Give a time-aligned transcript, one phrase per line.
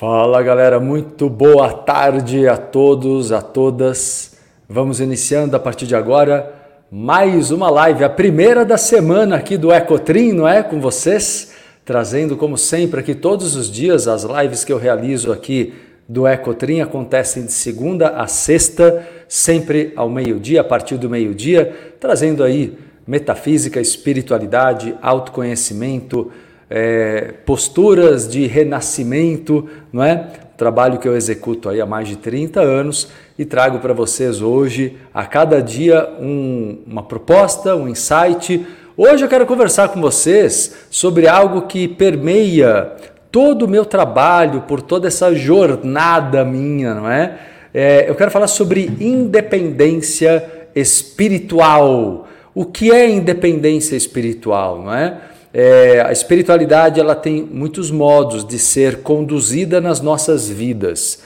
[0.00, 4.34] Fala galera, muito boa tarde a todos, a todas.
[4.66, 6.54] Vamos iniciando a partir de agora
[6.90, 10.62] mais uma live, a primeira da semana aqui do Ecotrim, não é?
[10.62, 11.52] Com vocês,
[11.84, 15.74] trazendo como sempre aqui todos os dias as lives que eu realizo aqui
[16.08, 22.42] do Ecotrim acontecem de segunda a sexta, sempre ao meio-dia, a partir do meio-dia, trazendo
[22.42, 22.72] aí
[23.06, 26.32] metafísica, espiritualidade, autoconhecimento,
[26.70, 30.28] é, posturas de renascimento, não é?
[30.56, 34.96] Trabalho que eu executo aí há mais de 30 anos e trago para vocês hoje,
[35.12, 38.64] a cada dia, um, uma proposta, um insight.
[38.96, 42.92] Hoje eu quero conversar com vocês sobre algo que permeia
[43.32, 47.38] todo o meu trabalho, por toda essa jornada minha, não é?
[47.72, 50.44] é eu quero falar sobre independência
[50.74, 52.28] espiritual.
[52.54, 55.29] O que é independência espiritual, não é?
[55.52, 61.22] É, a espiritualidade ela tem muitos modos de ser conduzida nas nossas vidas.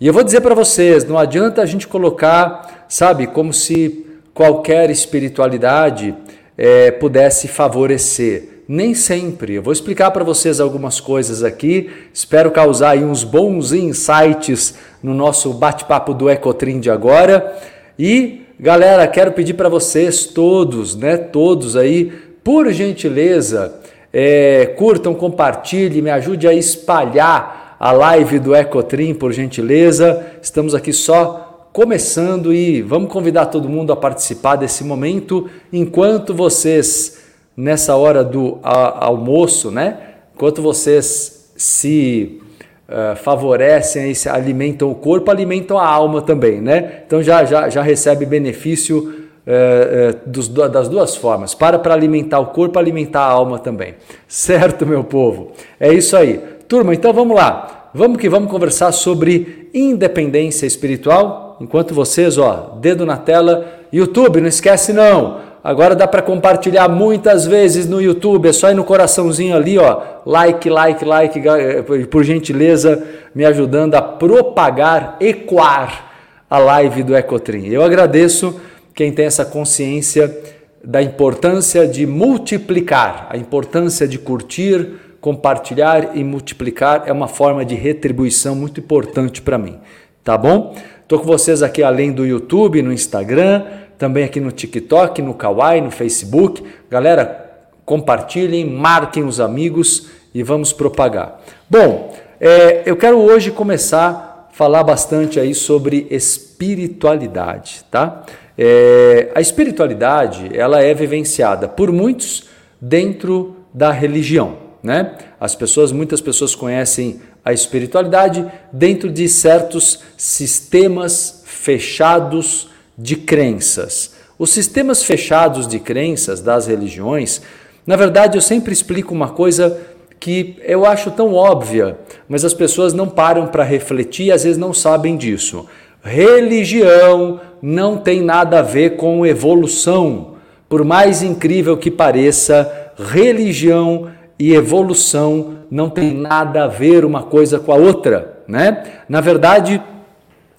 [0.00, 4.90] E eu vou dizer para vocês, não adianta a gente colocar, sabe, como se qualquer
[4.90, 6.14] espiritualidade
[6.58, 8.64] é, pudesse favorecer.
[8.66, 9.54] Nem sempre.
[9.54, 11.90] Eu vou explicar para vocês algumas coisas aqui.
[12.14, 17.56] Espero causar uns bons insights no nosso bate-papo do Ecotrim de agora.
[17.98, 22.12] E galera, quero pedir para vocês todos, né, todos aí
[22.42, 23.74] por gentileza,
[24.12, 30.26] é, curtam, compartilhem, me ajude a espalhar a live do Ecotrim, por gentileza.
[30.42, 37.20] Estamos aqui só começando e vamos convidar todo mundo a participar desse momento enquanto vocês,
[37.56, 39.98] nessa hora do a, almoço, né?
[40.34, 42.40] Enquanto vocês se
[42.88, 47.02] uh, favorecem e se alimentam o corpo, alimentam a alma também, né?
[47.06, 51.54] Então já, já, já recebe benefício é, é, dos, das duas formas.
[51.54, 53.94] Para para alimentar o corpo, alimentar a alma também.
[54.28, 55.52] Certo, meu povo?
[55.78, 56.40] É isso aí.
[56.68, 57.90] Turma, então vamos lá.
[57.92, 61.56] Vamos que vamos conversar sobre independência espiritual.
[61.60, 65.50] Enquanto vocês, ó, dedo na tela, YouTube, não esquece não.
[65.62, 70.00] Agora dá para compartilhar muitas vezes no YouTube, é só ir no coraçãozinho ali, ó,
[70.24, 76.06] like, like, like, eh, por gentileza, me ajudando a propagar, ecoar
[76.48, 77.66] a live do Ecotrim.
[77.66, 78.58] Eu agradeço
[78.94, 80.34] quem tem essa consciência
[80.82, 87.74] da importância de multiplicar, a importância de curtir, compartilhar e multiplicar é uma forma de
[87.74, 89.78] retribuição muito importante para mim,
[90.24, 90.74] tá bom?
[91.02, 93.64] Estou com vocês aqui além do YouTube, no Instagram,
[93.98, 96.62] também aqui no TikTok, no Kawaii, no Facebook.
[96.88, 97.50] Galera,
[97.84, 101.40] compartilhem, marquem os amigos e vamos propagar.
[101.68, 108.24] Bom, é, eu quero hoje começar a falar bastante aí sobre espiritualidade, tá?
[108.62, 112.44] É, a espiritualidade ela é vivenciada por muitos
[112.78, 115.16] dentro da religião, né?
[115.40, 122.68] As pessoas, muitas pessoas conhecem a espiritualidade dentro de certos sistemas fechados
[122.98, 124.12] de crenças.
[124.38, 127.40] Os sistemas fechados de crenças das religiões,
[127.86, 129.80] na verdade, eu sempre explico uma coisa
[130.18, 131.96] que eu acho tão óbvia,
[132.28, 135.66] mas as pessoas não param para refletir e às vezes não sabem disso.
[136.02, 140.34] Religião não tem nada a ver com evolução.
[140.68, 144.08] Por mais incrível que pareça, religião
[144.38, 148.84] e evolução não tem nada a ver uma coisa com a outra, né?
[149.08, 149.82] Na verdade,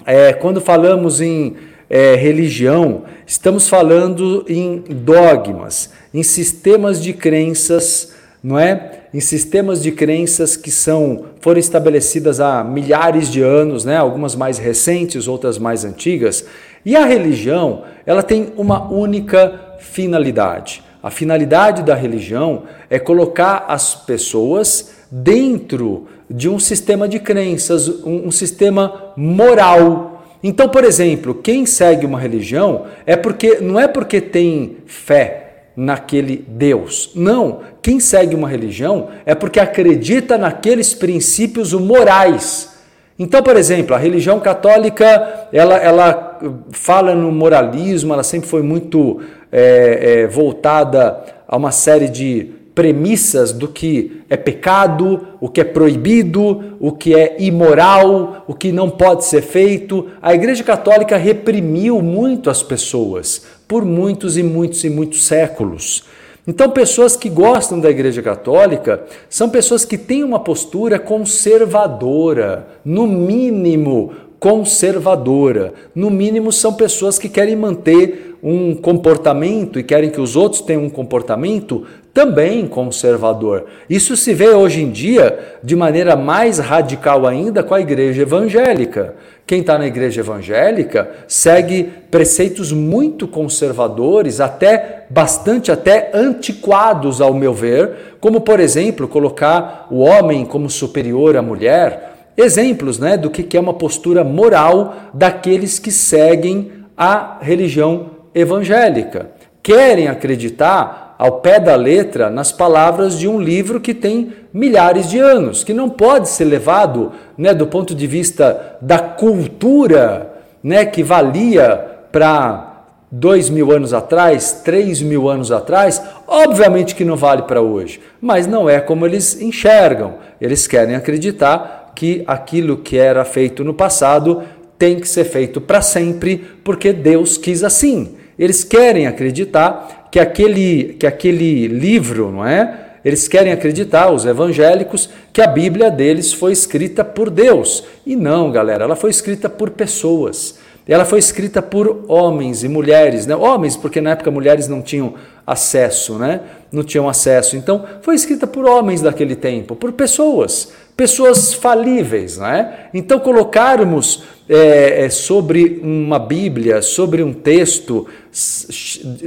[0.06, 1.56] é, quando falamos em
[1.90, 8.14] é, religião, estamos falando em dogmas, em sistemas de crenças,
[8.44, 9.01] não é?
[9.14, 13.98] Em sistemas de crenças que são foram estabelecidas há milhares de anos, né?
[13.98, 16.46] algumas mais recentes, outras mais antigas.
[16.86, 20.84] E a religião, ela tem uma única finalidade.
[21.04, 28.28] A finalidade da religião é colocar as pessoas dentro de um sistema de crenças, um,
[28.28, 30.24] um sistema moral.
[30.42, 35.41] Então, por exemplo, quem segue uma religião é porque não é porque tem fé,
[35.76, 37.12] naquele Deus.
[37.16, 42.72] Não, quem segue uma religião é porque acredita naqueles princípios morais.
[43.18, 46.40] Então, por exemplo, a religião católica ela, ela
[46.72, 49.22] fala no moralismo, ela sempre foi muito
[49.52, 55.64] é, é, voltada a uma série de premissas do que é pecado, o que é
[55.64, 60.08] proibido, o que é imoral, o que não pode ser feito.
[60.22, 66.04] A Igreja Católica reprimiu muito as pessoas por muitos e muitos e muitos séculos.
[66.46, 73.08] Então, pessoas que gostam da Igreja Católica são pessoas que têm uma postura conservadora, no
[73.08, 75.74] mínimo conservadora.
[75.96, 80.84] No mínimo, são pessoas que querem manter um comportamento e querem que os outros tenham
[80.84, 83.68] um comportamento também conservador.
[83.90, 89.16] Isso se vê hoje em dia de maneira mais radical ainda com a igreja evangélica.
[89.52, 97.54] Quem está na igreja evangélica segue preceitos muito conservadores, até bastante até antiquados ao meu
[97.54, 102.30] ver, como por exemplo colocar o homem como superior à mulher.
[102.38, 109.32] Exemplos né, do que é uma postura moral daqueles que seguem a religião evangélica.
[109.62, 115.20] Querem acreditar ao pé da letra nas palavras de um livro que tem milhares de
[115.20, 120.34] anos, que não pode ser levado né, do ponto de vista da cultura
[120.64, 127.16] né, que valia para dois mil anos atrás, três mil anos atrás, obviamente que não
[127.16, 130.16] vale para hoje, mas não é como eles enxergam.
[130.42, 134.42] Eles querem acreditar que aquilo que era feito no passado
[134.76, 138.16] tem que ser feito para sempre, porque Deus quis assim.
[138.40, 142.90] Eles querem acreditar que aquele, que aquele livro, não é?
[143.04, 147.84] Eles querem acreditar, os evangélicos, que a Bíblia deles foi escrita por Deus.
[148.06, 150.60] E não, galera, ela foi escrita por pessoas.
[150.88, 153.36] Ela foi escrita por homens e mulheres, né?
[153.36, 155.14] Homens, porque na época mulheres não tinham
[155.48, 156.42] acesso, né?
[156.72, 157.56] Não tinham acesso.
[157.56, 162.88] Então, foi escrita por homens daquele tempo, por pessoas, pessoas falíveis, né?
[162.94, 164.24] Então, colocarmos
[164.54, 168.06] é, é, sobre uma Bíblia, sobre um texto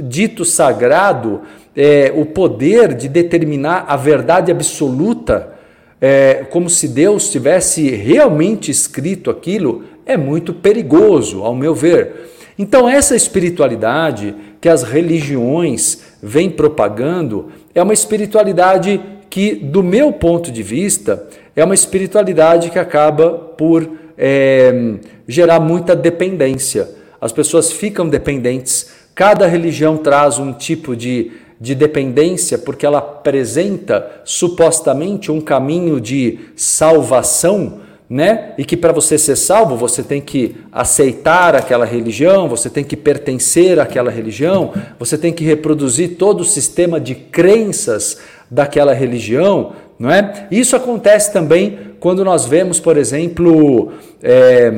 [0.03, 1.41] dito sagrado,
[1.75, 5.55] é, o poder de determinar a verdade absoluta,
[5.99, 12.29] é, como se Deus tivesse realmente escrito aquilo, é muito perigoso, ao meu ver.
[12.55, 20.51] Então, essa espiritualidade que as religiões vêm propagando é uma espiritualidade que, do meu ponto
[20.51, 24.95] de vista, é uma espiritualidade que acaba por é,
[25.27, 26.89] gerar muita dependência.
[27.19, 28.91] As pessoas ficam dependentes.
[29.13, 36.39] Cada religião traz um tipo de, de dependência porque ela apresenta supostamente um caminho de
[36.55, 37.79] salvação,
[38.09, 38.53] né?
[38.57, 42.95] E que para você ser salvo, você tem que aceitar aquela religião, você tem que
[42.95, 48.19] pertencer àquela religião, você tem que reproduzir todo o sistema de crenças
[48.51, 50.47] daquela religião, não é?
[50.51, 54.71] Isso acontece também quando nós vemos, por exemplo, é,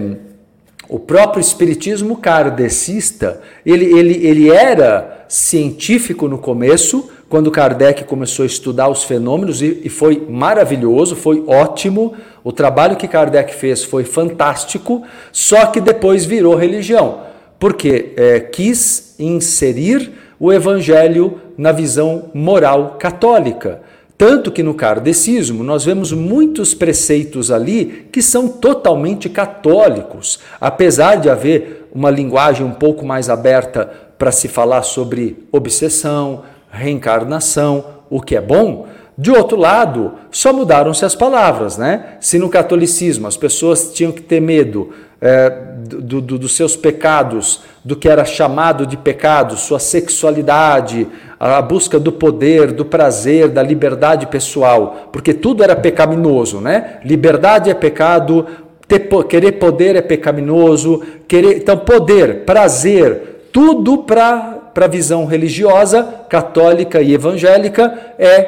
[0.87, 8.45] o próprio espiritismo kardecista, ele, ele, ele era científico no começo, quando Kardec começou a
[8.45, 12.13] estudar os fenômenos, e, e foi maravilhoso, foi ótimo.
[12.43, 17.23] O trabalho que Kardec fez foi fantástico, só que depois virou religião,
[17.59, 23.81] porque é, quis inserir o evangelho na visão moral católica.
[24.17, 31.29] Tanto que no kardecismo nós vemos muitos preceitos ali que são totalmente católicos, apesar de
[31.29, 38.35] haver uma linguagem um pouco mais aberta para se falar sobre obsessão, reencarnação, o que
[38.35, 38.87] é bom.
[39.15, 42.17] De outro lado, só mudaram-se as palavras, né?
[42.19, 44.91] Se no catolicismo as pessoas tinham que ter medo
[45.21, 51.07] é, do, do, dos seus pecados, do que era chamado de pecado, sua sexualidade,
[51.39, 56.99] a busca do poder, do prazer, da liberdade pessoal, porque tudo era pecaminoso, né?
[57.03, 58.45] Liberdade é pecado,
[58.87, 67.01] ter, querer poder é pecaminoso, querer, então poder, prazer, tudo para a visão religiosa, católica
[67.01, 68.41] e evangélica é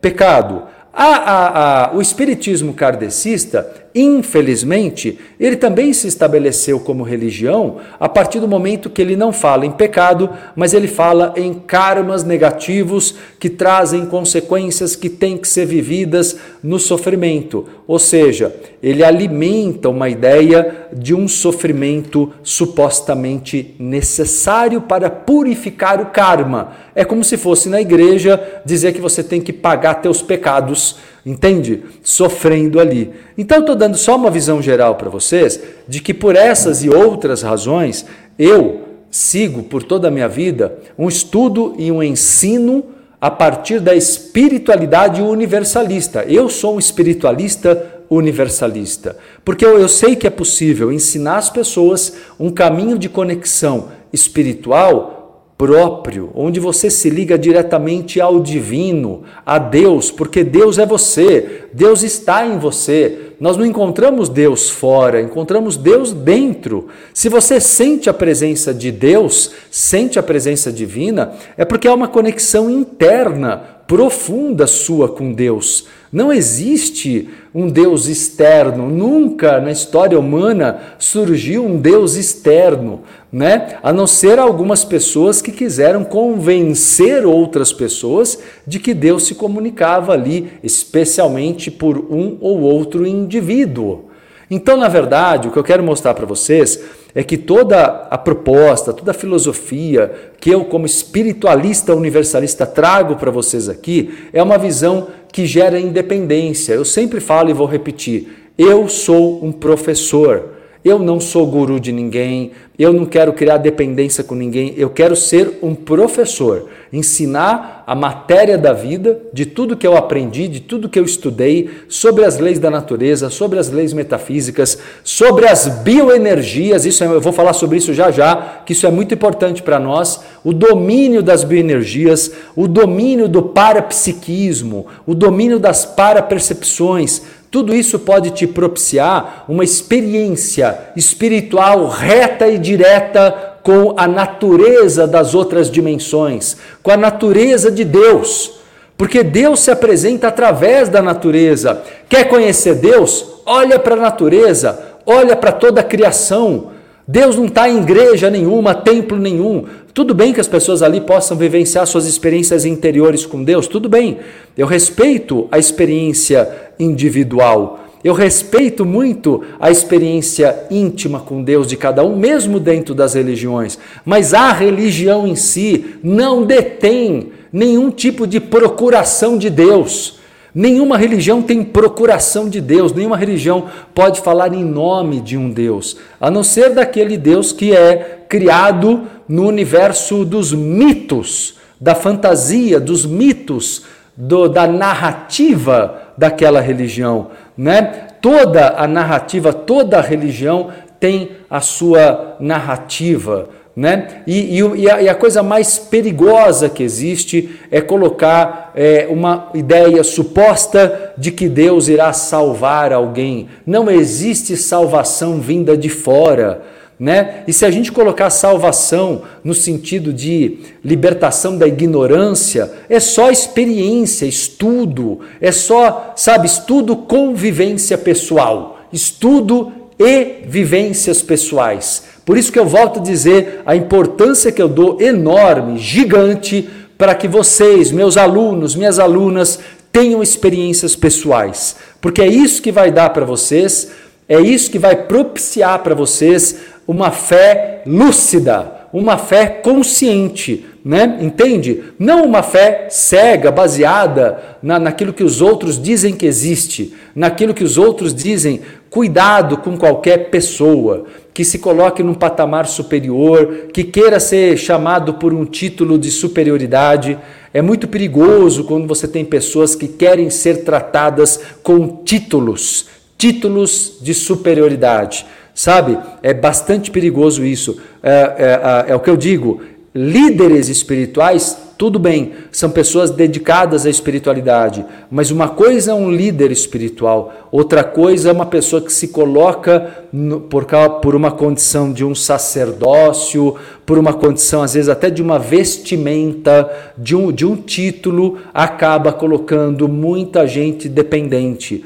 [0.00, 0.64] pecado.
[0.92, 8.40] A, a, a, o espiritismo kardecista, infelizmente, ele também se estabeleceu como religião a partir
[8.40, 13.48] do momento que ele não fala em pecado, mas ele fala em karmas negativos que
[13.48, 17.66] trazem consequências que têm que ser vividas no sofrimento.
[17.86, 26.72] Ou seja, ele alimenta uma ideia de um sofrimento supostamente necessário para purificar o karma.
[26.94, 31.82] É como se fosse na igreja dizer que você tem que pagar teus pecados, entende?
[32.02, 33.10] Sofrendo ali.
[33.36, 37.42] Então, estou dando só uma visão geral para vocês de que por essas e outras
[37.42, 38.06] razões
[38.38, 42.84] eu sigo por toda a minha vida um estudo e um ensino
[43.20, 46.24] a partir da espiritualidade universalista.
[46.24, 52.14] Eu sou um espiritualista universalista, porque eu, eu sei que é possível ensinar as pessoas
[52.38, 55.19] um caminho de conexão espiritual
[55.60, 62.02] próprio, onde você se liga diretamente ao divino, a Deus, porque Deus é você, Deus
[62.02, 63.34] está em você.
[63.38, 66.88] Nós não encontramos Deus fora, encontramos Deus dentro.
[67.12, 72.08] Se você sente a presença de Deus, sente a presença divina, é porque há uma
[72.08, 75.86] conexão interna profunda sua com Deus.
[76.12, 83.00] Não existe um Deus externo, nunca na história humana surgiu um Deus externo,
[83.32, 83.78] né?
[83.82, 90.12] A não ser algumas pessoas que quiseram convencer outras pessoas de que Deus se comunicava
[90.12, 94.04] ali, especialmente por um ou outro indivíduo.
[94.48, 96.80] Então, na verdade, o que eu quero mostrar para vocês
[97.14, 103.30] é que toda a proposta, toda a filosofia que eu, como espiritualista universalista, trago para
[103.30, 106.72] vocês aqui é uma visão que gera independência.
[106.72, 110.60] Eu sempre falo e vou repetir: eu sou um professor.
[110.82, 115.14] Eu não sou guru de ninguém, eu não quero criar dependência com ninguém, eu quero
[115.14, 120.88] ser um professor, ensinar a matéria da vida, de tudo que eu aprendi, de tudo
[120.88, 126.84] que eu estudei, sobre as leis da natureza, sobre as leis metafísicas, sobre as bioenergias,
[126.84, 129.78] isso é, eu vou falar sobre isso já já, que isso é muito importante para
[129.78, 137.98] nós, o domínio das bioenergias, o domínio do parapsiquismo, o domínio das parapercepções, tudo isso
[137.98, 146.56] pode te propiciar uma experiência espiritual reta e direta com a natureza das outras dimensões,
[146.82, 148.58] com a natureza de Deus.
[148.96, 151.82] Porque Deus se apresenta através da natureza.
[152.08, 153.24] Quer conhecer Deus?
[153.46, 156.72] Olha para a natureza, olha para toda a criação.
[157.08, 159.64] Deus não está em igreja nenhuma, templo nenhum.
[159.92, 164.18] Tudo bem que as pessoas ali possam vivenciar suas experiências interiores com Deus, tudo bem.
[164.56, 166.48] Eu respeito a experiência
[166.78, 167.79] individual.
[168.02, 173.78] Eu respeito muito a experiência íntima com Deus de cada um, mesmo dentro das religiões.
[174.06, 180.18] Mas a religião em si não detém nenhum tipo de procuração de Deus.
[180.54, 185.96] Nenhuma religião tem procuração de Deus, nenhuma religião pode falar em nome de um Deus,
[186.20, 193.06] a não ser daquele Deus que é criado no universo dos mitos, da fantasia, dos
[193.06, 193.84] mitos,
[194.16, 197.28] do, da narrativa daquela religião.
[197.56, 198.08] Né?
[198.20, 200.68] Toda a narrativa, toda a religião
[201.00, 203.48] tem a sua narrativa.
[203.74, 204.22] Né?
[204.26, 209.48] E, e, e, a, e, a, coisa mais perigosa que existe é colocar é, uma
[209.54, 213.48] ideia suposta de que Deus irá salvar alguém.
[213.64, 216.60] Não existe salvação vinda de fora.
[217.00, 217.44] Né?
[217.48, 224.26] E se a gente colocar salvação no sentido de libertação da ignorância, é só experiência,
[224.26, 232.02] estudo, é só, sabe, estudo com vivência pessoal, estudo e vivências pessoais.
[232.22, 237.14] Por isso que eu volto a dizer a importância que eu dou enorme, gigante, para
[237.14, 239.58] que vocês, meus alunos, minhas alunas,
[239.90, 243.90] tenham experiências pessoais, porque é isso que vai dar para vocês,
[244.28, 246.56] é isso que vai propiciar para vocês
[246.90, 251.18] uma fé lúcida, uma fé consciente, né?
[251.20, 251.84] Entende?
[251.96, 257.62] Não uma fé cega, baseada na, naquilo que os outros dizem que existe, naquilo que
[257.62, 258.62] os outros dizem.
[258.90, 265.32] Cuidado com qualquer pessoa que se coloque num patamar superior, que queira ser chamado por
[265.32, 267.16] um título de superioridade.
[267.54, 274.12] É muito perigoso quando você tem pessoas que querem ser tratadas com títulos, títulos de
[274.12, 275.24] superioridade.
[275.60, 275.98] Sabe?
[276.22, 277.76] É bastante perigoso isso.
[278.02, 279.60] É, é, é, é, o que eu digo.
[279.94, 286.50] Líderes espirituais, tudo bem, são pessoas dedicadas à espiritualidade, mas uma coisa é um líder
[286.52, 290.64] espiritual, outra coisa é uma pessoa que se coloca no, por,
[291.02, 296.70] por uma condição de um sacerdócio, por uma condição, às vezes, até de uma vestimenta,
[296.96, 301.84] de um, de um título, acaba colocando muita gente dependente.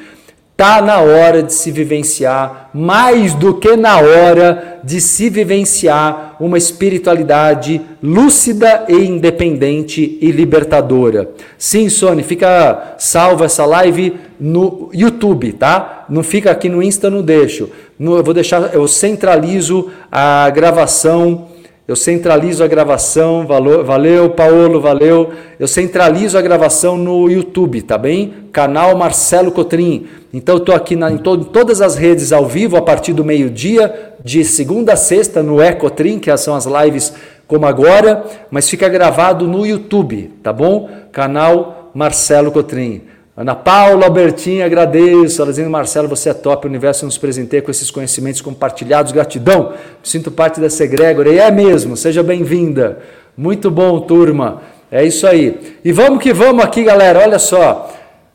[0.56, 6.56] Está na hora de se vivenciar, mais do que na hora de se vivenciar uma
[6.56, 11.28] espiritualidade lúcida e independente e libertadora.
[11.58, 16.04] Sim, Sônia, fica salva essa live no YouTube, tá?
[16.08, 17.70] Não fica aqui no Insta, não deixo.
[17.98, 21.48] Eu vou deixar, eu centralizo a gravação
[21.86, 25.32] eu centralizo a gravação, valeu, Paulo, valeu.
[25.60, 28.32] Eu centralizo a gravação no YouTube, tá bem?
[28.50, 30.06] Canal Marcelo Cotrim.
[30.32, 33.12] Então eu estou aqui na, em, to, em, todas as redes ao vivo a partir
[33.12, 37.12] do meio-dia, de segunda a sexta, no Ecotrim, que são as lives
[37.46, 40.88] como agora, mas fica gravado no YouTube, tá bom?
[41.12, 43.02] Canal Marcelo Cotrim.
[43.36, 45.44] Ana Paula, Albertinha, agradeço.
[45.44, 49.10] Dizendo, Marcelo, você é top, o universo nos presenteia com esses conhecimentos compartilhados.
[49.10, 49.72] Gratidão,
[50.04, 51.28] sinto parte da Segrégora.
[51.30, 53.00] E é mesmo, seja bem-vinda.
[53.36, 54.62] Muito bom, turma.
[54.88, 55.76] É isso aí.
[55.84, 57.18] E vamos que vamos aqui, galera.
[57.18, 57.92] Olha só.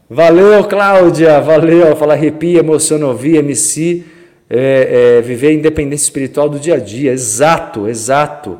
[0.09, 1.39] Valeu, Cláudia.
[1.39, 1.95] Valeu.
[1.95, 4.03] Fala, arrepia, emociona ouvir, MC.
[4.49, 7.13] É, é, viver a independência espiritual do dia a dia.
[7.13, 8.57] Exato, exato.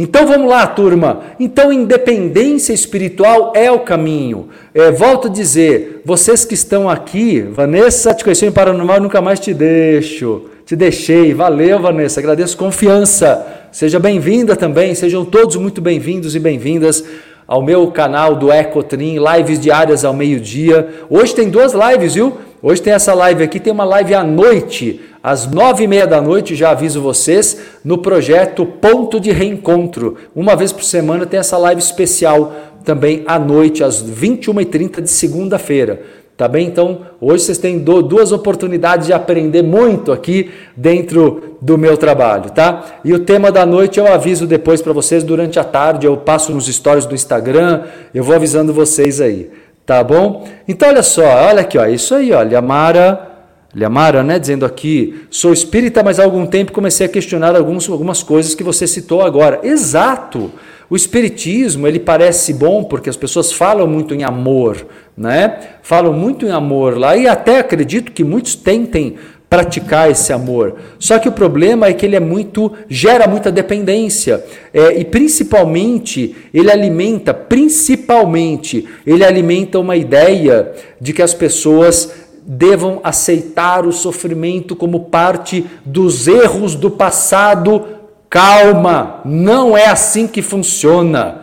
[0.00, 1.22] Então vamos lá, turma.
[1.40, 4.48] Então, independência espiritual é o caminho.
[4.72, 9.40] É, volto a dizer, vocês que estão aqui, Vanessa, te conheci em Paranormal, nunca mais
[9.40, 10.42] te deixo.
[10.64, 11.34] Te deixei.
[11.34, 12.20] Valeu, Vanessa.
[12.20, 13.44] Agradeço confiança.
[13.72, 14.94] Seja bem-vinda também.
[14.94, 17.02] Sejam todos muito bem-vindos e bem-vindas
[17.48, 20.86] ao meu canal do Ecotrim, lives diárias ao meio-dia.
[21.08, 22.36] Hoje tem duas lives, viu?
[22.62, 26.20] Hoje tem essa live aqui, tem uma live à noite, às nove e meia da
[26.20, 30.16] noite, já aviso vocês, no projeto Ponto de Reencontro.
[30.36, 32.52] Uma vez por semana tem essa live especial
[32.84, 36.02] também à noite, às 21h30 de segunda-feira.
[36.38, 36.68] Tá bem?
[36.68, 43.00] Então, hoje vocês têm duas oportunidades de aprender muito aqui dentro do meu trabalho, tá?
[43.04, 46.52] E o tema da noite eu aviso depois para vocês durante a tarde, eu passo
[46.52, 47.82] nos stories do Instagram,
[48.14, 49.50] eu vou avisando vocês aí,
[49.84, 50.46] tá bom?
[50.68, 53.32] Então, olha só, olha aqui, ó, isso aí, ó, Liamara,
[53.74, 58.22] Liamara, né, dizendo aqui, sou espírita, mas há algum tempo comecei a questionar alguns, algumas
[58.22, 59.58] coisas que você citou agora.
[59.64, 60.52] Exato!
[60.90, 65.58] O espiritismo, ele parece bom porque as pessoas falam muito em amor, né?
[65.82, 69.16] Falam muito em amor lá e até acredito que muitos tentem
[69.50, 70.76] praticar esse amor.
[70.98, 76.36] Só que o problema é que ele é muito gera muita dependência é, e principalmente
[76.52, 82.12] ele alimenta, principalmente ele alimenta uma ideia de que as pessoas
[82.50, 87.97] devam aceitar o sofrimento como parte dos erros do passado.
[88.30, 91.42] Calma, não é assim que funciona.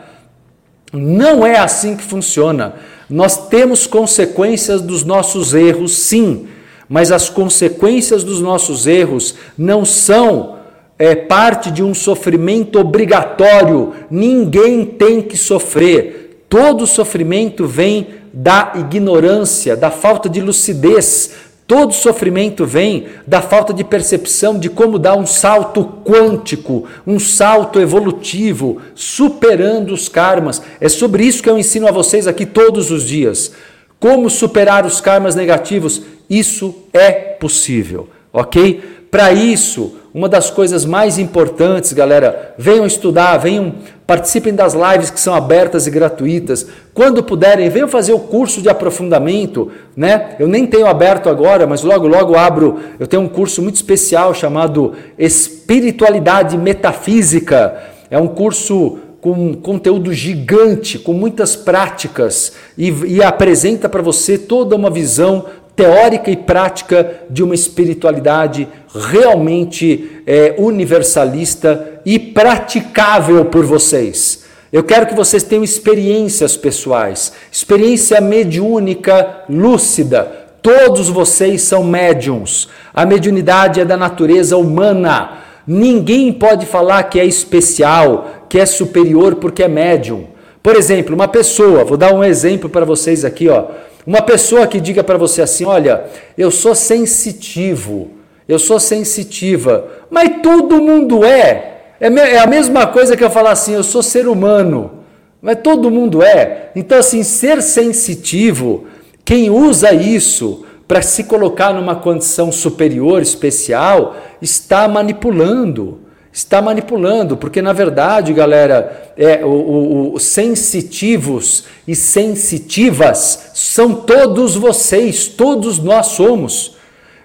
[0.93, 2.75] Não é assim que funciona.
[3.09, 6.47] Nós temos consequências dos nossos erros, sim,
[6.87, 10.55] mas as consequências dos nossos erros não são
[10.97, 13.93] é, parte de um sofrimento obrigatório.
[14.09, 16.45] Ninguém tem que sofrer.
[16.47, 21.31] Todo sofrimento vem da ignorância, da falta de lucidez,
[21.67, 27.79] Todo sofrimento vem da falta de percepção de como dar um salto quântico, um salto
[27.79, 30.61] evolutivo, superando os karmas.
[30.79, 33.51] É sobre isso que eu ensino a vocês aqui todos os dias.
[33.99, 36.03] Como superar os karmas negativos?
[36.29, 38.83] Isso é possível, ok?
[39.09, 43.75] Para isso, uma das coisas mais importantes, galera, venham estudar, venham
[44.07, 46.67] participem das lives que são abertas e gratuitas.
[46.93, 50.35] Quando puderem, venham fazer o curso de aprofundamento, né?
[50.39, 52.79] Eu nem tenho aberto agora, mas logo logo abro.
[52.99, 57.75] Eu tenho um curso muito especial chamado Espiritualidade Metafísica.
[58.09, 64.75] É um curso com conteúdo gigante, com muitas práticas e, e apresenta para você toda
[64.75, 74.45] uma visão teórica e prática de uma espiritualidade realmente é, universalista e praticável por vocês.
[74.71, 80.45] Eu quero que vocês tenham experiências pessoais, experiência mediúnica lúcida.
[80.61, 82.67] Todos vocês são médiums.
[82.93, 85.39] A mediunidade é da natureza humana.
[85.67, 90.27] Ninguém pode falar que é especial, que é superior porque é médium.
[90.61, 93.65] Por exemplo, uma pessoa, vou dar um exemplo para vocês aqui, ó.
[94.05, 96.05] Uma pessoa que diga para você assim: olha,
[96.37, 98.11] eu sou sensitivo,
[98.47, 101.71] eu sou sensitiva, mas todo mundo é.
[101.99, 104.99] É a mesma coisa que eu falar assim: eu sou ser humano,
[105.41, 106.71] mas todo mundo é.
[106.75, 108.85] Então, assim, ser sensitivo,
[109.23, 116.04] quem usa isso para se colocar numa condição superior, especial, está manipulando
[116.35, 124.53] está manipulando, porque na verdade, galera, é, o, o, o, sensitivos e sensitivas são todos
[124.53, 126.75] vocês, todos nós somos.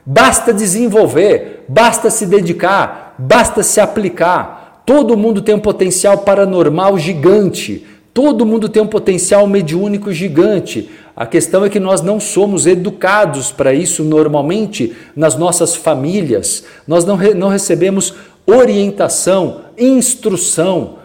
[0.07, 4.85] Basta desenvolver, basta se dedicar, basta se aplicar.
[4.87, 10.89] Todo mundo tem um potencial paranormal gigante, todo mundo tem um potencial mediúnico gigante.
[11.17, 17.05] A questão é que nós não somos educados para isso normalmente nas nossas famílias, nós
[17.05, 18.15] não, re, não recebemos
[18.47, 20.99] orientação, instrução.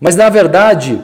[0.00, 1.00] Mas na verdade,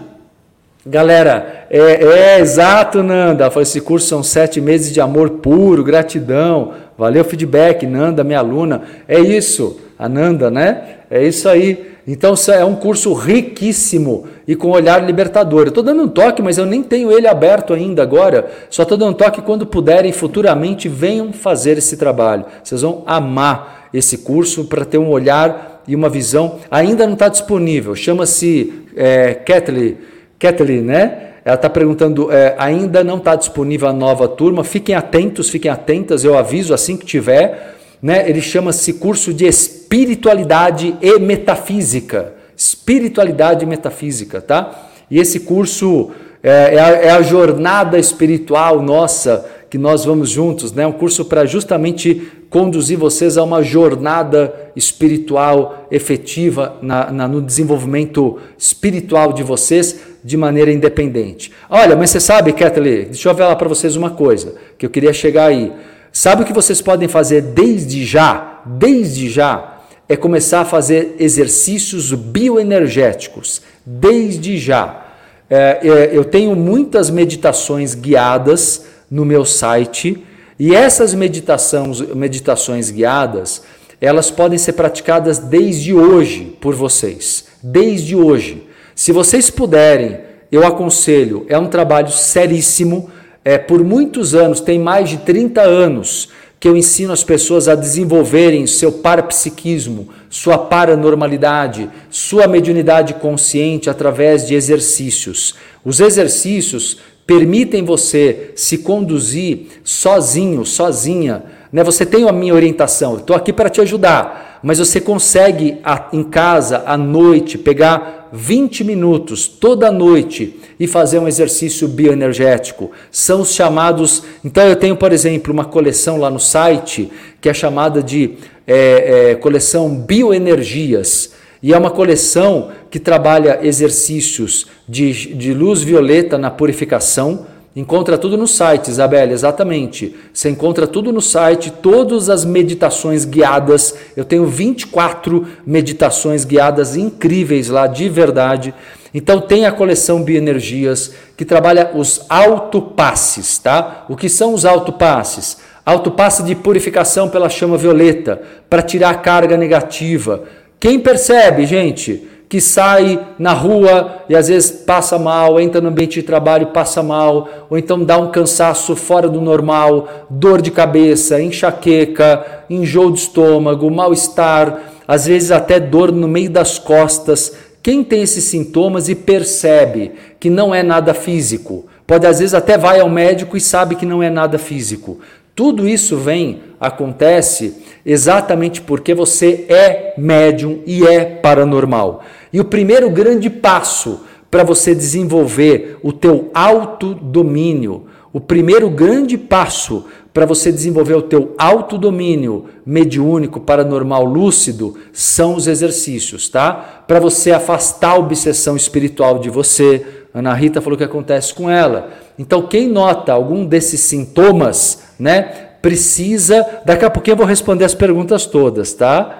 [0.84, 3.50] galera, é, é exato, Nanda.
[3.60, 6.72] Esse curso são sete meses de amor puro, gratidão.
[6.98, 8.82] Valeu feedback, Nanda, minha aluna.
[9.08, 10.98] É isso, Nanda, né?
[11.10, 11.92] É isso aí.
[12.06, 15.62] Então é um curso riquíssimo e com olhar libertador.
[15.62, 18.50] Eu estou dando um toque, mas eu nem tenho ele aberto ainda agora.
[18.68, 22.44] Só estou dando um toque quando puderem futuramente venham fazer esse trabalho.
[22.62, 27.28] Vocês vão amar esse curso para ter um olhar e uma visão ainda não está
[27.28, 27.94] disponível.
[27.94, 29.98] Chama-se é, Kathleen,
[30.38, 31.28] Kathleen, né?
[31.44, 34.62] Ela está perguntando, é, ainda não está disponível a nova turma.
[34.62, 37.76] Fiquem atentos, fiquem atentas, eu aviso assim que tiver.
[38.00, 38.28] Né?
[38.28, 42.34] Ele chama-se curso de espiritualidade e metafísica.
[42.56, 44.88] Espiritualidade e metafísica, tá?
[45.10, 46.10] E esse curso
[46.42, 50.86] é, é, a, é a jornada espiritual nossa que nós vamos juntos, né?
[50.86, 58.38] Um curso para justamente conduzir vocês a uma jornada espiritual efetiva na, na, no desenvolvimento
[58.58, 61.50] espiritual de vocês de maneira independente.
[61.68, 65.14] Olha, mas você sabe, Kathleen, deixa eu falar para vocês uma coisa que eu queria
[65.14, 65.72] chegar aí.
[66.12, 68.60] Sabe o que vocês podem fazer desde já?
[68.66, 75.06] Desde já é começar a fazer exercícios bioenergéticos, desde já.
[75.48, 80.22] É, é, eu tenho muitas meditações guiadas no meu site
[80.58, 83.62] e essas meditações, meditações guiadas,
[84.00, 88.66] elas podem ser praticadas desde hoje por vocês, desde hoje.
[88.94, 90.18] Se vocês puderem,
[90.50, 93.10] eu aconselho, é um trabalho seríssimo,
[93.44, 96.28] é, por muitos anos, tem mais de 30 anos
[96.62, 104.46] que eu ensino as pessoas a desenvolverem seu parapsiquismo, sua paranormalidade, sua mediunidade consciente através
[104.46, 105.56] de exercícios.
[105.84, 111.44] Os exercícios permitem você se conduzir sozinho, sozinha.
[111.72, 111.82] Né?
[111.84, 115.78] Você tem a minha orientação, estou aqui para te ajudar, mas você consegue
[116.12, 122.90] em casa, à noite, pegar 20 minutos toda noite e fazer um exercício bioenergético.
[123.10, 124.22] São os chamados.
[124.44, 129.30] Então, eu tenho, por exemplo, uma coleção lá no site que é chamada de é,
[129.30, 131.32] é, coleção Bioenergias.
[131.62, 137.46] E é uma coleção que trabalha exercícios de, de luz violeta na purificação.
[137.74, 140.16] Encontra tudo no site, Isabela, exatamente.
[140.34, 143.94] Você encontra tudo no site, todas as meditações guiadas.
[144.16, 148.74] Eu tenho 24 meditações guiadas incríveis lá, de verdade.
[149.14, 154.04] Então tem a coleção Bioenergias, que trabalha os autopasses, tá?
[154.08, 155.58] O que são os autopasses?
[155.84, 160.44] Autopasse de purificação pela chama violeta, para tirar a carga negativa,
[160.82, 166.14] quem percebe, gente, que sai na rua e às vezes passa mal, entra no ambiente
[166.14, 171.40] de trabalho, passa mal, ou então dá um cansaço fora do normal, dor de cabeça,
[171.40, 177.54] enxaqueca, enjoo de estômago, mal-estar, às vezes até dor no meio das costas.
[177.80, 182.76] Quem tem esses sintomas e percebe que não é nada físico, pode às vezes até
[182.76, 185.20] vai ao médico e sabe que não é nada físico.
[185.54, 192.22] Tudo isso vem, acontece exatamente porque você é médium e é paranormal.
[192.52, 200.06] E o primeiro grande passo para você desenvolver o teu autodomínio, o primeiro grande passo
[200.32, 207.04] para você desenvolver o teu autodomínio mediúnico, paranormal, lúcido, são os exercícios, tá?
[207.06, 210.04] Para você afastar a obsessão espiritual de você.
[210.34, 212.10] Ana Rita falou que acontece com ela.
[212.38, 215.42] Então, quem nota algum desses sintomas, né,
[215.80, 216.66] precisa.
[216.84, 219.38] Daqui a pouquinho eu vou responder as perguntas todas, tá?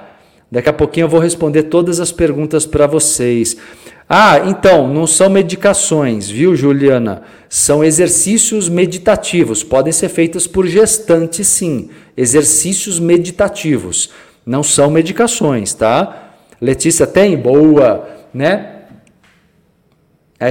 [0.51, 3.57] Daqui a pouquinho eu vou responder todas as perguntas para vocês.
[4.09, 7.23] Ah, então, não são medicações, viu, Juliana?
[7.49, 9.65] São exercícios meditativos.
[9.65, 11.91] Podem ser feitos por gestantes, sim.
[12.17, 14.11] Exercícios meditativos.
[14.47, 16.35] Não são medicações, tá?
[16.61, 17.37] Letícia tem?
[17.37, 18.83] Boa, né?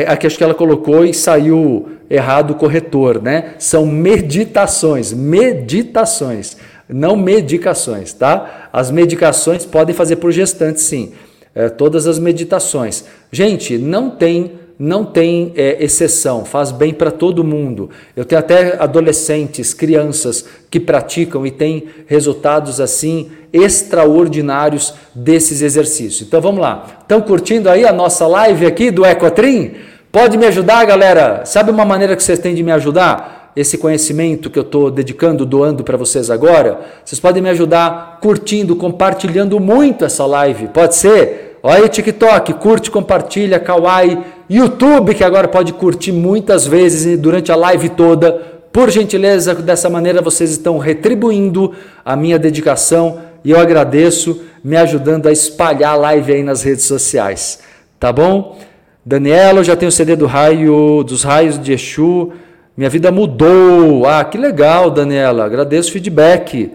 [0.07, 3.53] Aqui acho que ela colocou e saiu errado o corretor, né?
[3.57, 6.57] São meditações, meditações,
[6.89, 8.69] não medicações, tá?
[8.73, 11.13] As medicações podem fazer por gestante, sim.
[11.55, 13.05] É, todas as meditações.
[13.31, 17.91] Gente, não tem não tem é, exceção, faz bem para todo mundo.
[18.15, 26.27] Eu tenho até adolescentes, crianças que praticam e têm resultados assim extraordinários desses exercícios.
[26.27, 26.97] Então vamos lá.
[26.99, 29.75] Estão curtindo aí a nossa live aqui do Ecotrim?
[30.11, 31.45] Pode me ajudar, galera?
[31.45, 33.53] Sabe uma maneira que vocês têm de me ajudar?
[33.55, 38.75] Esse conhecimento que eu estou dedicando, doando para vocês agora, vocês podem me ajudar curtindo,
[38.75, 40.67] compartilhando muito essa live.
[40.67, 41.59] Pode ser?
[41.63, 44.19] Olha aí TikTok, curte, compartilha, Kawaii,
[44.49, 48.33] YouTube, que agora pode curtir muitas vezes durante a live toda.
[48.73, 55.27] Por gentileza, dessa maneira vocês estão retribuindo a minha dedicação e eu agradeço me ajudando
[55.27, 57.59] a espalhar a live aí nas redes sociais.
[57.97, 58.57] Tá bom?
[59.03, 62.33] Daniela, eu já tenho o CD do raio, dos raios de Exu.
[62.77, 64.05] Minha vida mudou.
[64.05, 65.43] Ah, que legal, Daniela.
[65.43, 66.71] Agradeço o feedback.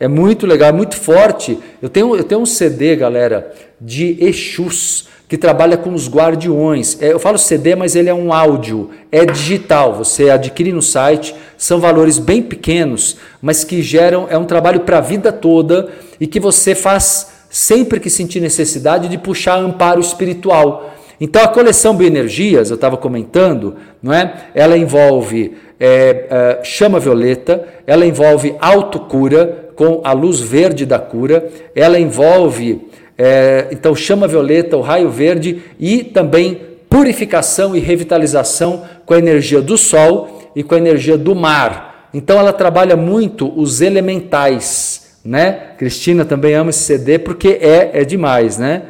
[0.00, 1.58] É muito legal, é muito forte.
[1.82, 6.96] Eu tenho, eu tenho um CD, galera, de Exus, que trabalha com os guardiões.
[7.02, 9.94] É, eu falo CD, mas ele é um áudio, é digital.
[9.96, 14.96] Você adquire no site, são valores bem pequenos, mas que geram, é um trabalho para
[14.96, 20.95] a vida toda e que você faz sempre que sentir necessidade de puxar amparo espiritual.
[21.20, 24.34] Então a coleção Bioenergias, eu estava comentando, não é?
[24.54, 31.50] Ela envolve é, é, chama violeta, ela envolve autocura, com a luz verde da cura,
[31.74, 39.14] ela envolve é, então chama violeta, o raio verde e também purificação e revitalização com
[39.14, 42.08] a energia do sol e com a energia do mar.
[42.12, 45.72] Então ela trabalha muito os elementais, né?
[45.78, 48.82] Cristina também ama esse CD porque é, é demais, né?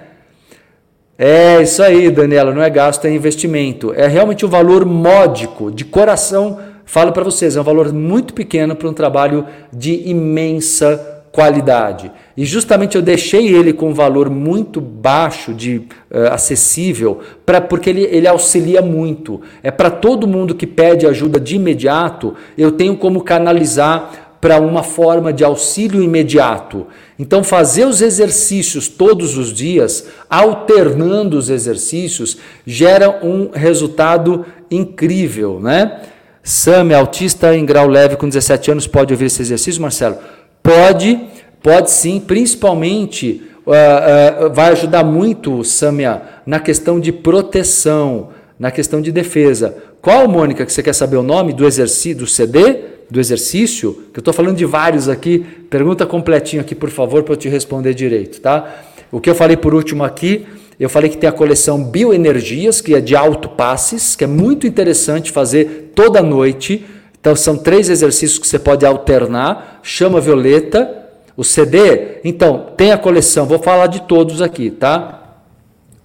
[1.18, 3.92] É isso aí, Daniela, não é gasto, é investimento.
[3.94, 8.76] É realmente um valor módico, de coração, falo para vocês, é um valor muito pequeno
[8.76, 12.10] para um trabalho de imensa qualidade.
[12.36, 15.78] E justamente eu deixei ele com um valor muito baixo, de
[16.10, 19.40] uh, acessível, pra, porque ele, ele auxilia muito.
[19.62, 24.82] É para todo mundo que pede ajuda de imediato, eu tenho como canalizar para uma
[24.82, 26.86] forma de auxílio imediato.
[27.18, 36.00] Então, fazer os exercícios todos os dias, alternando os exercícios, gera um resultado incrível, né?
[36.42, 40.18] Sam, autista em grau leve com 17 anos, pode ouvir esse exercício, Marcelo?
[40.62, 41.20] Pode,
[41.60, 49.00] pode sim, principalmente uh, uh, vai ajudar muito, Samia, na questão de proteção, na questão
[49.00, 49.76] de defesa.
[50.00, 52.95] Qual, Mônica, que você quer saber o nome do exercício, do CD?
[53.10, 57.34] Do exercício, que eu estou falando de vários aqui, pergunta completinho aqui, por favor, para
[57.34, 58.82] eu te responder direito, tá?
[59.12, 60.46] O que eu falei por último aqui,
[60.78, 64.66] eu falei que tem a coleção Bioenergias, que é de alto passes, que é muito
[64.66, 66.84] interessante fazer toda noite.
[67.18, 69.80] Então são três exercícios que você pode alternar.
[69.82, 72.18] Chama Violeta, o CD.
[72.24, 73.46] Então tem a coleção.
[73.46, 75.40] Vou falar de todos aqui, tá?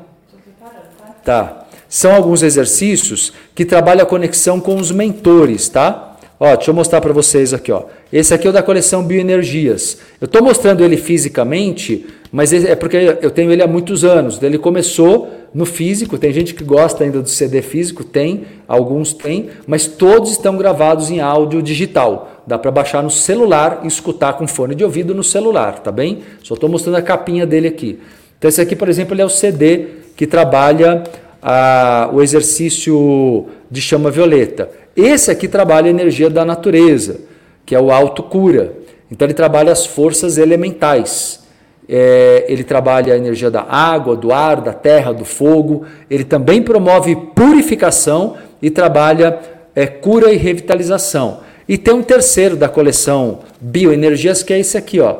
[1.23, 1.67] Tá.
[1.87, 6.12] São alguns exercícios que trabalham a conexão com os mentores, tá?
[6.45, 7.83] Ó, deixa eu mostrar para vocês aqui, ó.
[8.11, 9.99] Esse aqui é o da coleção Bioenergias.
[10.19, 14.43] Eu estou mostrando ele fisicamente, mas é porque eu tenho ele há muitos anos.
[14.43, 19.51] Ele começou no físico, tem gente que gosta ainda do CD físico, tem, alguns tem,
[19.65, 22.43] mas todos estão gravados em áudio digital.
[22.45, 26.23] Dá para baixar no celular e escutar com fone de ouvido no celular, tá bem?
[26.43, 28.01] Só estou mostrando a capinha dele aqui.
[28.37, 29.85] Então esse aqui, por exemplo, ele é o CD
[30.17, 31.05] que trabalha
[31.41, 34.82] a, o exercício de chama violeta.
[34.95, 37.21] Esse aqui trabalha a energia da natureza,
[37.65, 38.73] que é o autocura.
[39.09, 41.41] Então ele trabalha as forças elementais.
[41.89, 45.85] É, ele trabalha a energia da água, do ar, da terra, do fogo.
[46.09, 49.39] Ele também promove purificação e trabalha
[49.75, 51.39] é, cura e revitalização.
[51.67, 55.19] E tem um terceiro da coleção Bioenergias, que é esse aqui, ó,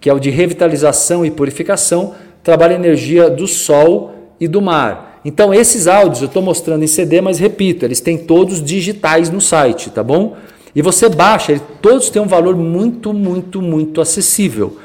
[0.00, 2.14] que é o de revitalização e purificação.
[2.42, 5.11] Trabalha a energia do sol e do mar.
[5.24, 9.40] Então, esses áudios eu estou mostrando em CD, mas repito, eles têm todos digitais no
[9.40, 10.36] site, tá bom?
[10.74, 14.78] E você baixa, todos têm um valor muito, muito, muito acessível.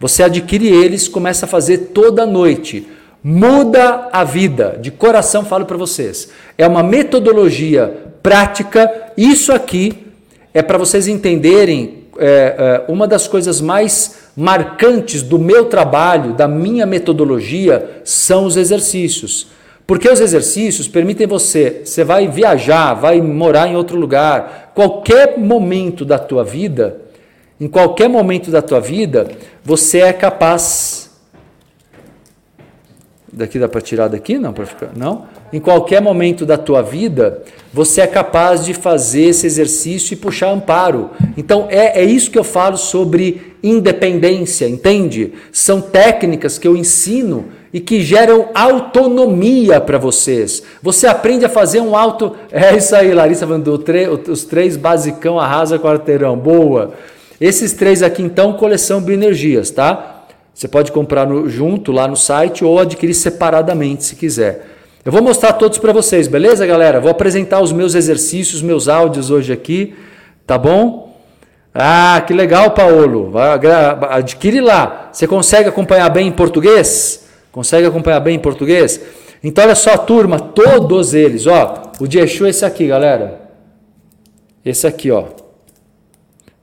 [0.00, 2.88] Você adquire eles, começa a fazer toda noite.
[3.22, 6.28] Muda a vida, de coração falo para vocês.
[6.58, 8.90] É uma metodologia prática.
[9.16, 10.06] Isso aqui
[10.52, 16.46] é para vocês entenderem é, é, uma das coisas mais marcantes do meu trabalho, da
[16.46, 19.48] minha metodologia, são os exercícios.
[19.86, 26.04] Porque os exercícios permitem você, você vai viajar, vai morar em outro lugar, qualquer momento
[26.04, 27.02] da tua vida,
[27.60, 29.28] em qualquer momento da tua vida,
[29.62, 31.04] você é capaz
[33.36, 34.38] Daqui dá para tirar daqui?
[34.38, 34.90] Não, para ficar.
[34.94, 35.26] Não?
[35.52, 37.42] Em qualquer momento da tua vida,
[37.72, 41.10] você é capaz de fazer esse exercício e puxar amparo.
[41.36, 45.32] Então, é, é isso que eu falo sobre independência, entende?
[45.50, 50.62] São técnicas que eu ensino e que geram autonomia para vocês.
[50.80, 52.36] Você aprende a fazer um auto.
[52.52, 53.82] É isso aí, Larissa falando,
[54.28, 56.36] os três basicão arrasa quarteirão.
[56.36, 56.92] Boa.
[57.40, 60.24] Esses três aqui, então, coleção Bioenergias, tá?
[60.54, 64.68] Você pode comprar no, junto lá no site ou adquirir separadamente se quiser.
[65.04, 67.00] Eu vou mostrar todos para vocês, beleza, galera?
[67.00, 69.96] Vou apresentar os meus exercícios, meus áudios hoje aqui,
[70.46, 71.12] tá bom?
[71.74, 73.32] Ah, que legal, Paulo.
[74.10, 75.08] Adquire lá.
[75.12, 77.23] Você consegue acompanhar bem em português?
[77.54, 79.00] Consegue acompanhar bem em português?
[79.40, 81.92] Então, olha só, turma, todos eles, ó.
[82.00, 83.48] O de Exu é esse aqui, galera.
[84.64, 85.26] Esse aqui, ó.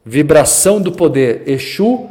[0.04, 1.44] Vibração do poder.
[1.48, 2.10] Exu,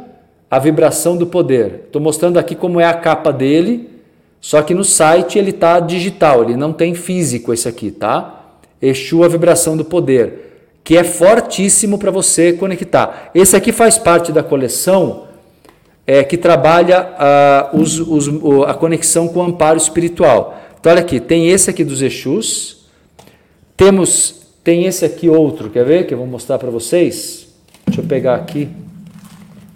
[0.49, 1.83] a vibração do poder.
[1.85, 3.87] Estou mostrando aqui como é a capa dele.
[4.39, 8.55] Só que no site ele está digital, ele não tem físico esse aqui, tá?
[8.81, 13.29] Exu, a vibração do poder, que é fortíssimo para você conectar.
[13.35, 15.27] Esse aqui faz parte da coleção
[16.11, 17.09] é, que trabalha
[17.73, 18.27] uh, os, os,
[18.67, 20.59] a conexão com o amparo espiritual.
[20.79, 22.85] Então, olha aqui, tem esse aqui dos Exus,
[23.77, 26.07] temos, tem esse aqui outro, quer ver?
[26.07, 27.47] Que eu vou mostrar para vocês.
[27.85, 28.67] Deixa eu pegar aqui.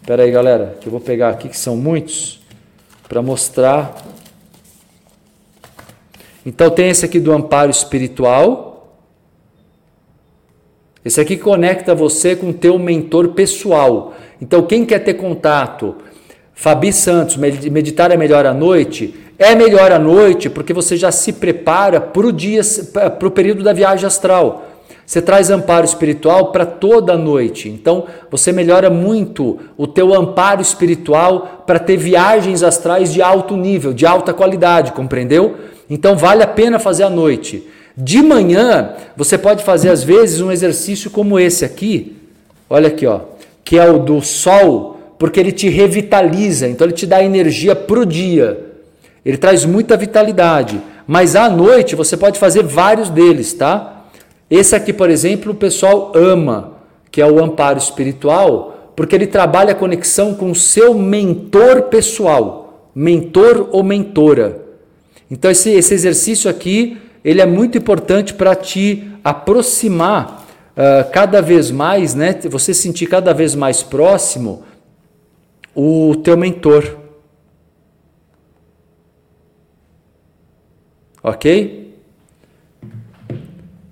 [0.01, 2.41] Espera aí, galera, que eu vou pegar aqui, que são muitos,
[3.07, 3.95] para mostrar
[6.45, 8.99] então tem esse aqui do amparo espiritual.
[11.03, 14.13] Esse aqui conecta você com o teu mentor pessoal.
[14.39, 15.95] Então quem quer ter contato,
[16.55, 21.33] Fabi Santos, meditar é melhor à noite, é melhor à noite porque você já se
[21.33, 22.61] prepara para o dia,
[22.93, 24.71] para o período da viagem astral.
[25.05, 27.69] Você traz amparo espiritual para toda a noite.
[27.69, 33.93] Então, você melhora muito o teu amparo espiritual para ter viagens astrais de alto nível,
[33.93, 35.57] de alta qualidade, compreendeu?
[35.87, 37.67] Então vale a pena fazer à noite.
[37.95, 42.17] De manhã, você pode fazer às vezes um exercício como esse aqui.
[42.67, 43.19] Olha aqui, ó,
[43.63, 47.99] que é o do sol, porque ele te revitaliza, então ele te dá energia para
[47.99, 48.73] o dia.
[49.25, 50.81] Ele traz muita vitalidade.
[51.07, 54.05] Mas à noite você pode fazer vários deles, tá?
[54.49, 56.73] Esse aqui, por exemplo, o pessoal ama,
[57.11, 62.89] que é o amparo espiritual, porque ele trabalha a conexão com o seu mentor pessoal,
[62.93, 64.61] mentor ou mentora.
[65.29, 70.45] Então esse, esse exercício aqui ele é muito importante para te aproximar
[70.77, 72.39] uh, cada vez mais, né?
[72.43, 74.63] Você sentir cada vez mais próximo
[75.75, 76.97] o teu mentor.
[81.21, 81.93] Ok?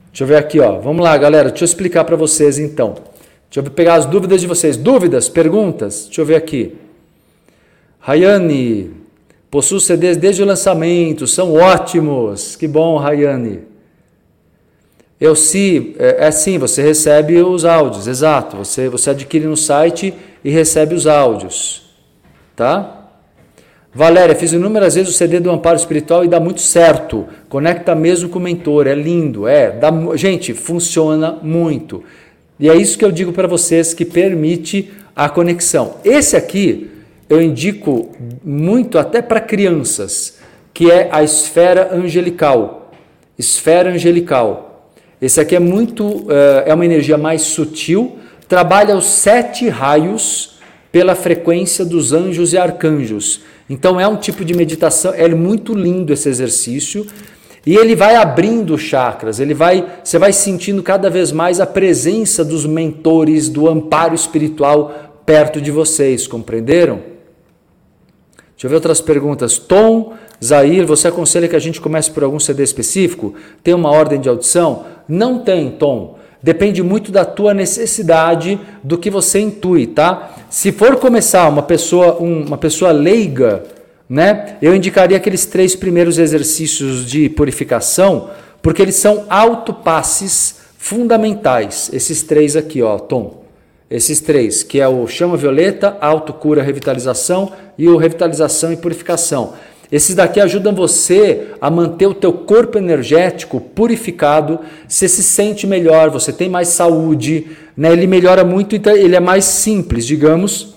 [0.08, 0.80] Deixa eu ver aqui, ó.
[0.80, 1.50] Vamos lá, galera.
[1.50, 2.96] Deixa eu explicar para vocês então.
[3.50, 4.78] Deixa eu pegar as dúvidas de vocês.
[4.78, 6.06] Dúvidas, perguntas?
[6.06, 6.76] Deixa eu ver aqui.
[8.00, 9.04] Rayane,
[9.54, 12.56] Possuo CDs desde o lançamento, são ótimos.
[12.56, 13.60] Que bom, Rayane.
[15.22, 18.58] Eu sim, é, é assim, você recebe os áudios, exato.
[18.58, 20.12] Você, você adquire no site
[20.44, 21.84] e recebe os áudios.
[22.56, 23.04] Tá?
[23.94, 27.28] Valéria, fiz inúmeras vezes o CD do Amparo Espiritual e dá muito certo.
[27.48, 29.72] Conecta mesmo com o mentor, é lindo, é.
[29.72, 32.04] Dá, gente, funciona muito.
[32.60, 35.98] E é isso que eu digo para vocês que permite a conexão.
[36.04, 36.90] Esse aqui
[37.30, 38.10] eu indico
[38.44, 40.40] muito até para crianças,
[40.74, 42.92] que é a esfera angelical.
[43.38, 44.92] Esfera angelical.
[45.22, 48.18] Esse aqui é muito, eh, é uma energia mais sutil,
[48.54, 50.60] trabalha os sete raios
[50.92, 53.42] pela frequência dos anjos e arcanjos.
[53.68, 57.04] Então é um tipo de meditação, é muito lindo esse exercício.
[57.66, 62.46] E ele vai abrindo chakras, ele vai, você vai sentindo cada vez mais a presença
[62.46, 66.98] dos mentores, do amparo espiritual perto de vocês, compreenderam?
[68.52, 69.58] Deixa eu ver outras perguntas.
[69.58, 70.13] Tom,
[70.44, 73.34] Zair, você aconselha que a gente comece por algum CD específico?
[73.63, 74.86] Tem uma ordem de audição?
[75.08, 76.22] Não tem, Tom.
[76.44, 80.36] Depende muito da tua necessidade, do que você intui, tá?
[80.50, 83.64] Se for começar uma pessoa, um, uma pessoa leiga,
[84.10, 84.58] né?
[84.62, 88.30] Eu indicaria aqueles três primeiros exercícios de purificação,
[88.62, 91.90] porque eles são autopasses fundamentais.
[91.94, 93.42] Esses três aqui, ó, Tom.
[93.90, 99.54] Esses três, que é o chama violeta, autocura, revitalização e o revitalização e purificação.
[99.94, 106.10] Esses daqui ajudam você a manter o teu corpo energético purificado, você se sente melhor,
[106.10, 107.94] você tem mais saúde, né?
[107.94, 110.74] ele melhora muito, então ele é mais simples, digamos,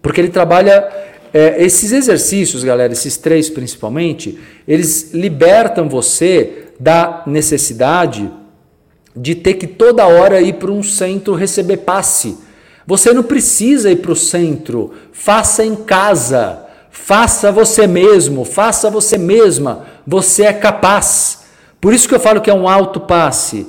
[0.00, 0.88] porque ele trabalha
[1.34, 8.30] é, esses exercícios, galera, esses três principalmente, eles libertam você da necessidade
[9.14, 12.38] de ter que toda hora ir para um centro receber passe.
[12.86, 16.69] Você não precisa ir para o centro, faça em casa,
[17.04, 21.40] faça você mesmo, faça você mesma, você é capaz.
[21.80, 23.66] Por isso que eu falo que é um alto passe.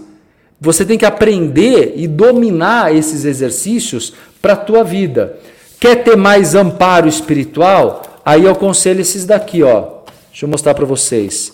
[0.60, 5.38] Você tem que aprender e dominar esses exercícios para a tua vida.
[5.80, 8.04] Quer ter mais amparo espiritual?
[8.24, 10.02] Aí eu aconselho esses daqui, ó.
[10.30, 11.54] Deixa eu mostrar para vocês.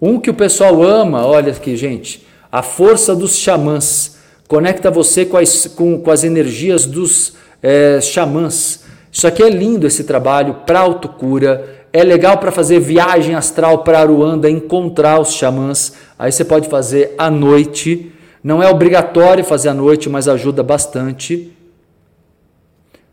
[0.00, 4.18] Um que o pessoal ama, olha aqui, gente a força dos xamãs.
[4.48, 8.79] conecta você com as, com, com as energias dos é, xamãs.
[9.12, 13.98] Isso aqui é lindo esse trabalho para autocura, é legal para fazer viagem astral para
[13.98, 15.94] Aruanda, encontrar os xamãs.
[16.18, 18.12] Aí você pode fazer à noite.
[18.42, 21.52] Não é obrigatório fazer à noite, mas ajuda bastante.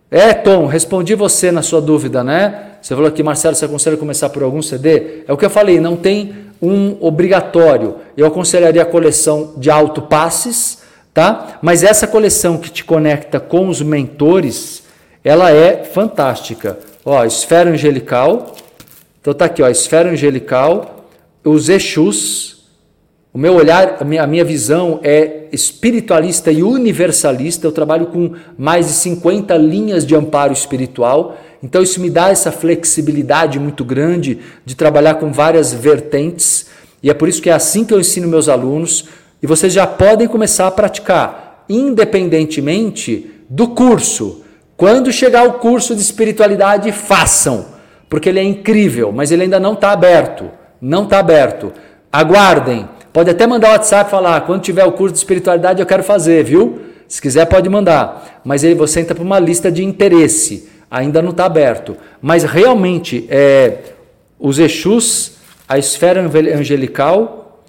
[0.09, 2.67] É, Tom, respondi você na sua dúvida, né?
[2.81, 5.23] Você falou que, Marcelo, você aconselha começar por algum CD?
[5.27, 7.95] É o que eu falei, não tem um obrigatório.
[8.15, 10.79] Eu aconselharia a coleção de autopasses,
[11.13, 11.59] tá?
[11.61, 14.83] Mas essa coleção que te conecta com os mentores,
[15.23, 16.77] ela é fantástica.
[17.05, 18.55] Ó, esfera angelical,
[19.21, 21.09] então tá aqui, ó, esfera angelical,
[21.43, 22.57] os Exus,
[23.33, 27.67] o meu olhar, a minha, a minha visão é espiritualista e universalista.
[27.67, 31.37] Eu trabalho com mais de 50 linhas de amparo espiritual.
[31.61, 36.67] Então isso me dá essa flexibilidade muito grande de trabalhar com várias vertentes.
[37.03, 39.05] E é por isso que é assim que eu ensino meus alunos.
[39.39, 44.41] E vocês já podem começar a praticar, independentemente do curso.
[44.77, 47.77] Quando chegar o curso de espiritualidade, façam
[48.09, 50.49] porque ele é incrível, mas ele ainda não está aberto.
[50.79, 51.73] Não está aberto.
[52.11, 52.87] Aguardem.
[53.11, 56.43] Pode até mandar o WhatsApp falar: quando tiver o curso de espiritualidade, eu quero fazer,
[56.43, 56.79] viu?
[57.07, 58.41] Se quiser, pode mandar.
[58.43, 60.69] Mas ele você entra para uma lista de interesse.
[60.89, 61.97] Ainda não está aberto.
[62.21, 63.79] Mas realmente, é,
[64.39, 65.33] os Exus,
[65.67, 67.65] a esfera angelical,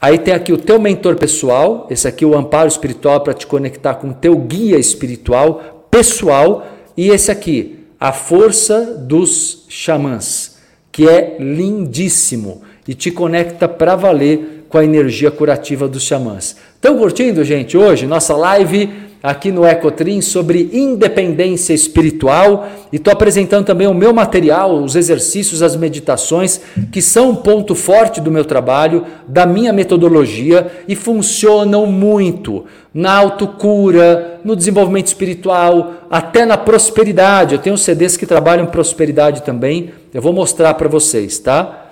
[0.00, 3.46] aí tem aqui o teu mentor pessoal, esse aqui é o amparo espiritual para te
[3.46, 10.58] conectar com o teu guia espiritual pessoal, e esse aqui, a Força dos Xamãs,
[10.92, 16.54] que é lindíssimo e te conecta para valer com a energia curativa dos xamãs.
[16.74, 18.90] Estão curtindo, gente, hoje nossa live
[19.22, 25.62] aqui no Ecotrim sobre independência espiritual e estou apresentando também o meu material, os exercícios,
[25.62, 26.60] as meditações,
[26.92, 32.64] que são um ponto forte do meu trabalho, da minha metodologia e funcionam muito
[32.94, 37.54] na autocura, no desenvolvimento espiritual, até na prosperidade.
[37.54, 41.82] Eu tenho CDs que trabalham prosperidade também, eu vou mostrar para vocês, tá?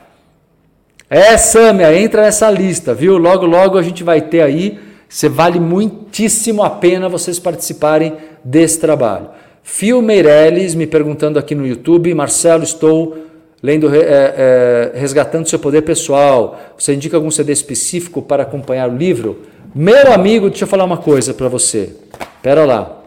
[1.10, 3.18] É, Sâmia, entra nessa lista, viu?
[3.18, 4.78] Logo, logo a gente vai ter aí
[5.08, 9.28] você vale muitíssimo a pena vocês participarem desse trabalho.
[9.62, 13.16] Fio Meirelles me perguntando aqui no YouTube, Marcelo, estou
[13.62, 16.60] lendo, é, é, resgatando seu poder pessoal.
[16.76, 19.42] Você indica algum CD específico para acompanhar o livro?
[19.74, 21.96] Meu amigo, deixa eu falar uma coisa para você.
[22.42, 23.02] Pera lá,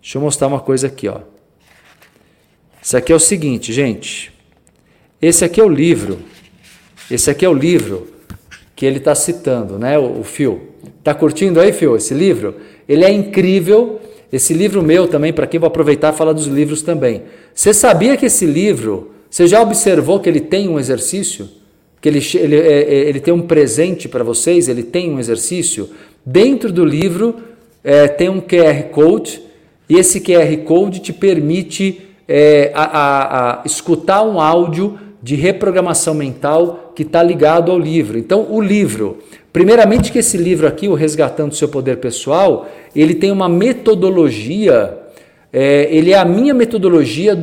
[0.00, 1.20] deixa eu mostrar uma coisa aqui, ó.
[2.82, 4.32] Isso aqui é o seguinte, gente.
[5.20, 6.18] Esse aqui é o livro.
[7.10, 8.08] Esse aqui é o livro
[8.76, 9.98] que ele está citando, né?
[9.98, 10.71] O, o Fio.
[11.02, 12.54] Tá curtindo aí, Fio, esse livro?
[12.88, 14.00] Ele é incrível.
[14.32, 17.22] Esse livro meu também, para quem vou aproveitar falar dos livros também.
[17.54, 21.48] Você sabia que esse livro, você já observou que ele tem um exercício?
[22.00, 25.90] Que ele, ele, é, é, ele tem um presente para vocês, ele tem um exercício?
[26.24, 27.36] Dentro do livro
[27.84, 29.42] é, tem um QR Code,
[29.88, 36.14] e esse QR Code te permite é, a, a, a escutar um áudio de reprogramação
[36.14, 38.18] mental que está ligado ao livro.
[38.18, 39.18] Então, o livro,
[39.52, 44.98] primeiramente que esse livro aqui, o Resgatando Seu Poder Pessoal, ele tem uma metodologia,
[45.52, 47.36] é, ele é a minha metodologia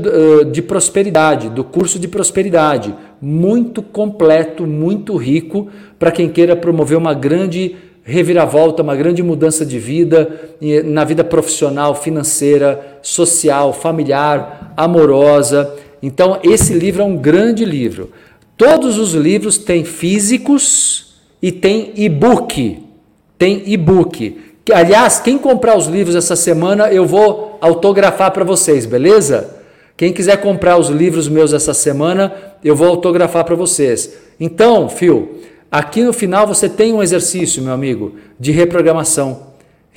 [0.51, 7.13] de prosperidade, do curso de prosperidade, muito completo, muito rico, para quem queira promover uma
[7.13, 10.39] grande reviravolta, uma grande mudança de vida,
[10.85, 18.11] na vida profissional, financeira, social, familiar, amorosa, então, esse livro é um grande livro.
[18.55, 21.08] Todos os livros têm físicos
[21.41, 22.83] e tem e-book.
[23.37, 24.37] Tem e-book.
[24.71, 29.57] Aliás, quem comprar os livros essa semana, eu vou autografar para vocês, beleza?
[29.97, 32.33] Quem quiser comprar os livros meus essa semana,
[32.63, 34.13] eu vou autografar para vocês.
[34.39, 35.39] Então, Fio,
[35.71, 39.47] aqui no final você tem um exercício, meu amigo, de reprogramação,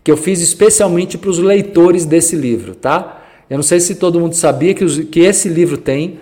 [0.02, 3.22] que eu fiz especialmente para os leitores desse livro, tá?
[3.48, 6.18] Eu não sei se todo mundo sabia que, os, que esse livro tem.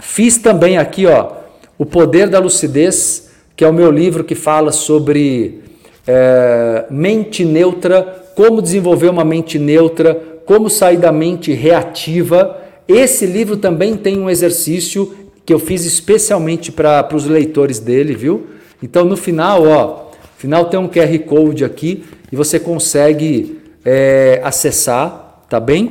[0.00, 1.32] Fiz também aqui, ó,
[1.78, 3.29] O Poder da Lucidez,
[3.60, 5.60] que é o meu livro que fala sobre
[6.06, 10.14] é, mente neutra, como desenvolver uma mente neutra,
[10.46, 12.58] como sair da mente reativa.
[12.88, 18.46] Esse livro também tem um exercício que eu fiz especialmente para os leitores dele, viu?
[18.82, 20.06] Então no final, ó,
[20.38, 22.02] final tem um QR Code aqui
[22.32, 25.90] e você consegue é, acessar, tá bem?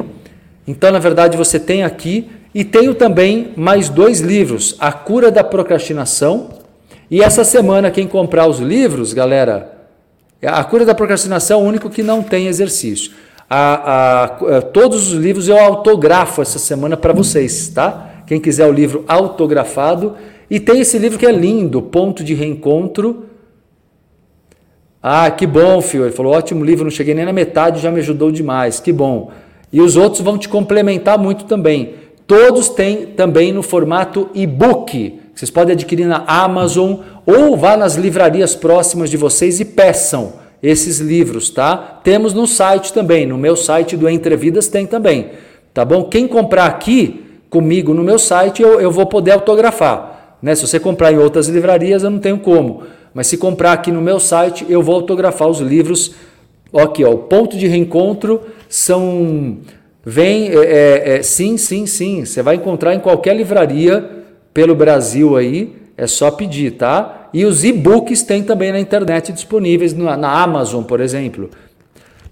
[0.68, 5.44] Então, na verdade, você tem aqui e tenho também mais dois livros: A Cura da
[5.44, 6.58] Procrastinação.
[7.10, 9.80] E essa semana, quem comprar os livros, galera,
[10.42, 13.12] a cura da procrastinação é o único que não tem exercício.
[13.50, 14.24] A, a,
[14.58, 18.24] a, todos os livros eu autografo essa semana para vocês, tá?
[18.28, 20.16] Quem quiser o livro autografado.
[20.50, 23.26] E tem esse livro que é lindo, Ponto de Reencontro.
[25.02, 26.04] Ah, que bom, Fio.
[26.04, 28.80] Ele falou: ótimo livro, não cheguei nem na metade, já me ajudou demais.
[28.80, 29.32] Que bom.
[29.74, 31.96] E os outros vão te complementar muito também.
[32.28, 35.19] Todos têm também no formato e-book.
[35.40, 41.00] Vocês podem adquirir na Amazon ou vá nas livrarias próximas de vocês e peçam esses
[41.00, 41.78] livros, tá?
[42.04, 45.32] Temos no site também, no meu site do Entrevidas tem também,
[45.74, 46.04] tá bom?
[46.04, 50.54] Quem comprar aqui comigo no meu site, eu, eu vou poder autografar, né?
[50.56, 52.84] Se você comprar em outras livrarias, eu não tenho como.
[53.14, 56.16] Mas se comprar aqui no meu site, eu vou autografar os livros.
[56.76, 59.60] Aqui, ó, o ponto de reencontro são.
[60.04, 62.26] Vem, é, é, é, sim, sim, sim.
[62.26, 64.19] Você vai encontrar em qualquer livraria
[64.60, 67.30] pelo Brasil aí, é só pedir, tá?
[67.34, 71.50] E os e-books tem também na internet disponíveis, na, na Amazon, por exemplo.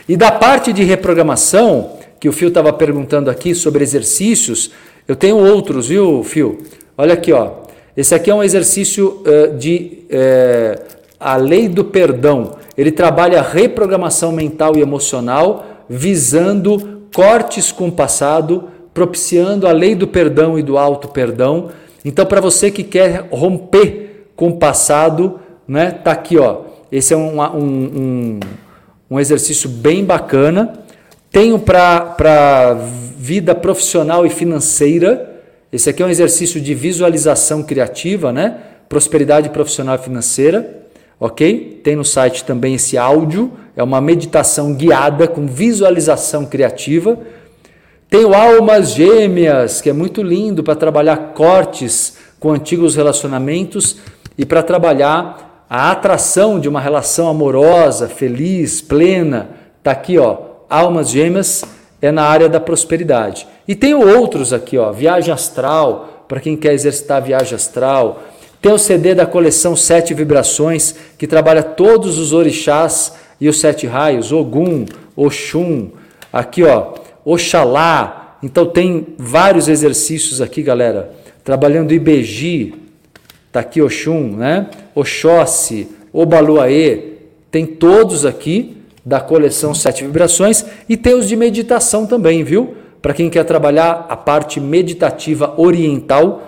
[0.08, 4.72] E da parte de reprogramação, que o Fio estava perguntando aqui sobre exercícios,
[5.08, 6.60] eu tenho outros, viu, Fio?
[6.98, 7.52] Olha aqui, ó.
[7.96, 10.82] Esse aqui é um exercício uh, de uh,
[11.20, 12.56] a lei do perdão.
[12.78, 18.66] Ele trabalha reprogramação mental e emocional, visando cortes com o passado,
[18.98, 21.70] propiciando a lei do perdão e do auto perdão.
[22.04, 26.62] Então, para você que quer romper com o passado, né, tá aqui, ó.
[26.92, 28.40] Esse é um, um, um,
[29.12, 30.74] um exercício bem bacana.
[31.32, 32.76] Tenho para
[33.20, 35.44] vida profissional e financeira.
[35.72, 38.58] Esse aqui é um exercício de visualização criativa, né?
[38.90, 40.88] Prosperidade profissional e financeira
[41.20, 41.82] ok?
[41.84, 47.18] Tem no site também esse áudio, é uma meditação guiada com visualização criativa.
[48.10, 53.98] Tem o Almas Gêmeas, que é muito lindo para trabalhar cortes com antigos relacionamentos
[54.38, 59.50] e para trabalhar a atração de uma relação amorosa, feliz, plena.
[59.84, 60.38] Tá aqui, ó,
[60.70, 61.64] Almas Gêmeas
[62.02, 63.48] é na área da prosperidade.
[63.68, 68.24] E tem outros aqui, ó, viagem astral, para quem quer exercitar viagem astral
[68.62, 73.86] tem o CD da coleção Sete Vibrações, que trabalha todos os orixás e os sete
[73.86, 74.86] raios, Ogum,
[75.16, 75.92] Oxum,
[76.34, 76.94] aqui ó,
[77.30, 78.38] Oxalá.
[78.42, 81.12] Então tem vários exercícios aqui, galera.
[81.44, 82.74] Trabalhando Ibeji,
[83.52, 84.70] tá aqui Oxum, né?
[84.96, 87.16] Oxóssi, Obaluaê,
[87.52, 92.76] tem todos aqui da coleção Sete Vibrações e tem os de meditação também, viu?
[93.02, 96.48] Para quem quer trabalhar a parte meditativa oriental,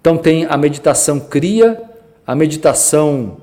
[0.00, 1.80] então tem a meditação cria,
[2.26, 3.36] a meditação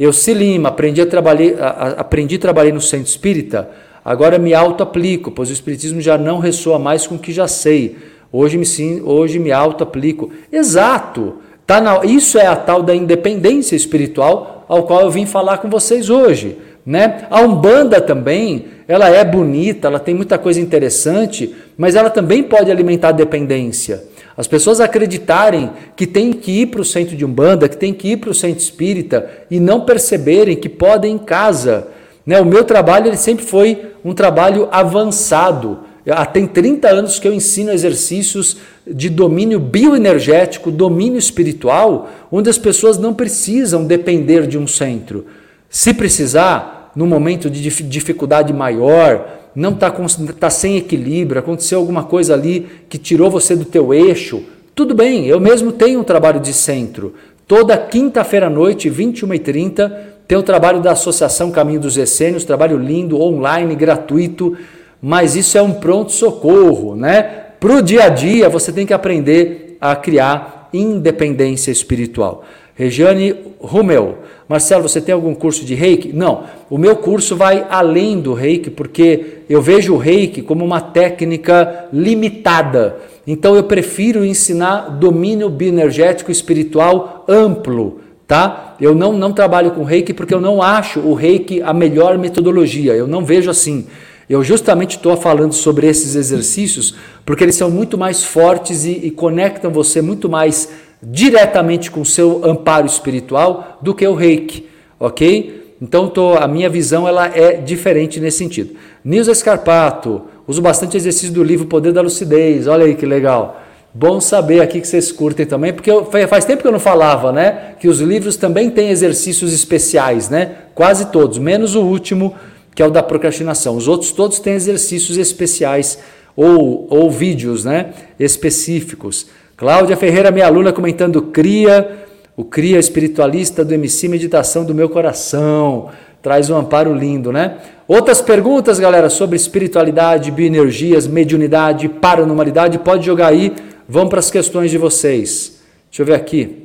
[0.00, 3.68] Eu se lima, aprendi a trabalhar, aprendi a trabalhar no centro espírita,
[4.02, 8.10] agora me auto-aplico, pois o espiritismo já não ressoa mais com o que já sei.
[8.32, 10.30] Hoje me, hoje me auto-aplico.
[10.50, 11.34] Exato!
[11.66, 15.68] Tá na, isso é a tal da independência espiritual ao qual eu vim falar com
[15.68, 16.56] vocês hoje.
[16.84, 17.26] Né?
[17.30, 22.70] A Umbanda também, ela é bonita, ela tem muita coisa interessante, mas ela também pode
[22.70, 24.02] alimentar a dependência.
[24.36, 28.12] As pessoas acreditarem que tem que ir para o centro de Umbanda, que tem que
[28.12, 31.88] ir para o centro espírita e não perceberem que podem em casa.
[32.26, 32.40] Né?
[32.40, 35.80] O meu trabalho ele sempre foi um trabalho avançado.
[36.08, 42.58] Há tem 30 anos que eu ensino exercícios de domínio bioenergético, domínio espiritual, onde as
[42.58, 45.26] pessoas não precisam depender de um centro.
[45.70, 49.92] Se precisar, no momento de dificuldade maior, não está
[50.40, 54.42] tá sem equilíbrio, aconteceu alguma coisa ali que tirou você do teu eixo,
[54.74, 57.14] tudo bem, eu mesmo tenho um trabalho de centro.
[57.46, 59.92] Toda quinta-feira à noite, 21h30,
[60.26, 64.56] tem o trabalho da Associação Caminho dos Essênios, trabalho lindo, online, gratuito,
[65.02, 67.22] mas isso é um pronto-socorro, né?
[67.58, 72.44] Para o dia a dia, você tem que aprender a criar independência espiritual.
[72.74, 76.12] Regiane Rumel, Marcelo, você tem algum curso de reiki?
[76.12, 80.80] Não, o meu curso vai além do reiki, porque eu vejo o reiki como uma
[80.80, 82.96] técnica limitada.
[83.26, 88.76] Então eu prefiro ensinar domínio bioenergético espiritual amplo, tá?
[88.80, 92.94] Eu não, não trabalho com reiki porque eu não acho o reiki a melhor metodologia,
[92.94, 93.86] eu não vejo assim.
[94.32, 99.10] Eu justamente estou falando sobre esses exercícios porque eles são muito mais fortes e, e
[99.10, 100.70] conectam você muito mais
[101.02, 104.66] diretamente com o seu amparo espiritual do que o reiki,
[104.98, 105.74] ok?
[105.82, 108.74] Então tô, a minha visão ela é diferente nesse sentido.
[109.04, 113.60] Nilza Scarpato, uso bastante exercício do livro Poder da Lucidez, olha aí que legal.
[113.92, 117.32] Bom saber aqui que vocês curtem também, porque eu, faz tempo que eu não falava,
[117.32, 117.74] né?
[117.78, 120.52] Que os livros também têm exercícios especiais, né?
[120.74, 122.34] Quase todos, menos o último,
[122.74, 123.76] que é o da procrastinação.
[123.76, 125.98] Os outros todos têm exercícios especiais
[126.36, 127.92] ou, ou vídeos, né?
[128.18, 129.26] Específicos.
[129.56, 132.04] Cláudia Ferreira, minha aluna, comentando Cria,
[132.36, 135.90] o Cria espiritualista do MC Meditação do meu coração.
[136.22, 137.58] Traz um amparo lindo, né?
[137.86, 143.52] Outras perguntas, galera, sobre espiritualidade, bioenergias, mediunidade, paranormalidade, pode jogar aí.
[143.88, 145.60] Vamos para as questões de vocês.
[145.90, 146.61] Deixa eu ver aqui.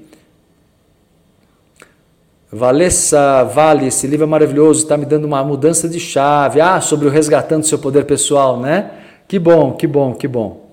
[2.52, 6.62] Valessa Vale, esse livro é maravilhoso, está me dando uma mudança de chave.
[6.62, 8.91] Ah, sobre o resgatando seu poder pessoal, né?
[9.28, 10.72] Que bom, que bom, que bom.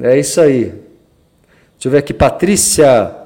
[0.00, 0.64] É isso aí.
[0.64, 3.16] Deixa eu ver aqui, Patrícia.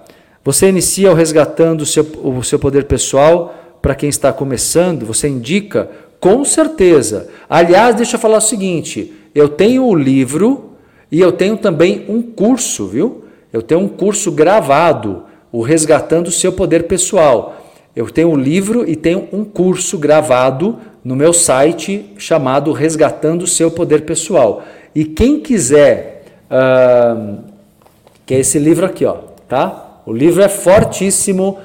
[0.42, 5.05] Você inicia o resgatando o seu, o seu poder pessoal para quem está começando?
[5.05, 5.90] Você indica?
[6.18, 7.28] Com certeza.
[7.49, 10.72] Aliás, deixa eu falar o seguinte: eu tenho o livro
[11.12, 13.26] e eu tenho também um curso, viu?
[13.53, 17.57] Eu tenho um curso gravado, o Resgatando o Seu Poder Pessoal.
[17.94, 23.47] Eu tenho um livro e tenho um curso gravado no meu site chamado Resgatando o
[23.47, 24.64] Seu Poder Pessoal.
[24.94, 27.38] E quem quiser, uh,
[28.24, 29.16] que é esse livro aqui, ó,
[29.49, 30.01] tá?
[30.05, 31.59] O livro é fortíssimo,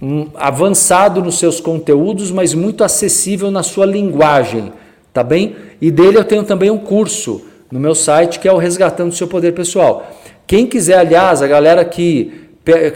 [0.00, 4.72] um, avançado nos seus conteúdos, mas muito acessível na sua linguagem,
[5.12, 5.56] tá bem?
[5.80, 9.14] E dele eu tenho também um curso no meu site que é o Resgatando o
[9.14, 10.10] Seu Poder Pessoal.
[10.46, 12.45] Quem quiser, aliás, a galera que,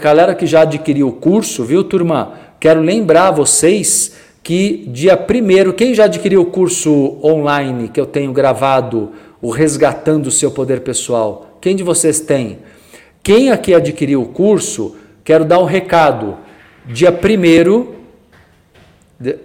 [0.01, 2.33] galera que já adquiriu o curso, viu, turma?
[2.59, 4.13] Quero lembrar vocês
[4.43, 9.11] que dia primeiro, quem já adquiriu o curso online que eu tenho gravado,
[9.41, 11.57] o Resgatando o Seu Poder Pessoal?
[11.61, 12.59] Quem de vocês tem?
[13.23, 16.37] Quem aqui adquiriu o curso, quero dar um recado.
[16.85, 17.95] Dia primeiro,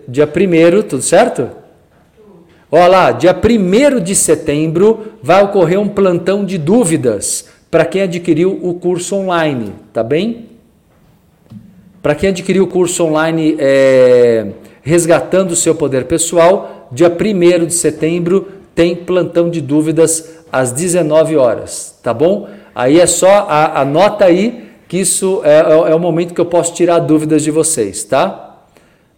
[0.09, 1.51] dia primeiro, tudo certo?
[2.69, 8.59] Olha lá, dia 1 de setembro vai ocorrer um plantão de dúvidas para quem adquiriu
[8.63, 10.47] o curso online, tá bem?
[12.01, 14.47] Para quem adquiriu o curso online é,
[14.81, 21.37] Resgatando o Seu Poder Pessoal, dia 1 de setembro tem plantão de dúvidas às 19
[21.37, 22.49] horas, tá bom?
[22.75, 26.47] Aí é só, a, anota aí que isso é, é, é o momento que eu
[26.47, 28.57] posso tirar dúvidas de vocês, tá?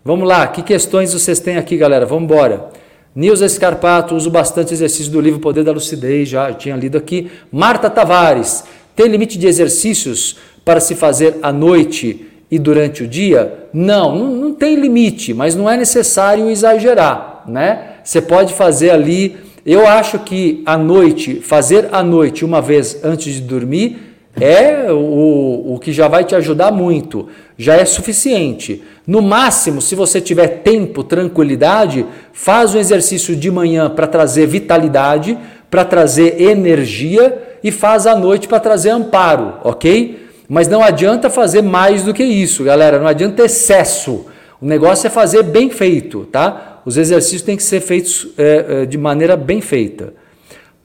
[0.04, 2.04] Vamos lá, que questões vocês têm aqui, galera?
[2.04, 2.70] Vamos embora.
[3.18, 7.28] Nilza Scarpato, uso bastante exercício do livro Poder da Lucidez, já tinha lido aqui.
[7.50, 8.62] Marta Tavares,
[8.94, 13.66] tem limite de exercícios para se fazer à noite e durante o dia?
[13.72, 17.94] Não, não, não tem limite, mas não é necessário exagerar, né?
[18.04, 23.34] Você pode fazer ali, eu acho que à noite, fazer à noite uma vez antes
[23.34, 24.07] de dormir
[24.40, 28.82] é o, o que já vai te ajudar muito, já é suficiente.
[29.06, 35.36] No máximo, se você tiver tempo, tranquilidade, faz um exercício de manhã para trazer vitalidade,
[35.70, 40.28] para trazer energia e faz à noite para trazer amparo, ok?
[40.48, 42.98] Mas não adianta fazer mais do que isso, galera.
[42.98, 44.26] Não adianta excesso.
[44.60, 46.80] O negócio é fazer bem feito, tá?
[46.84, 50.14] Os exercícios têm que ser feitos é, de maneira bem feita.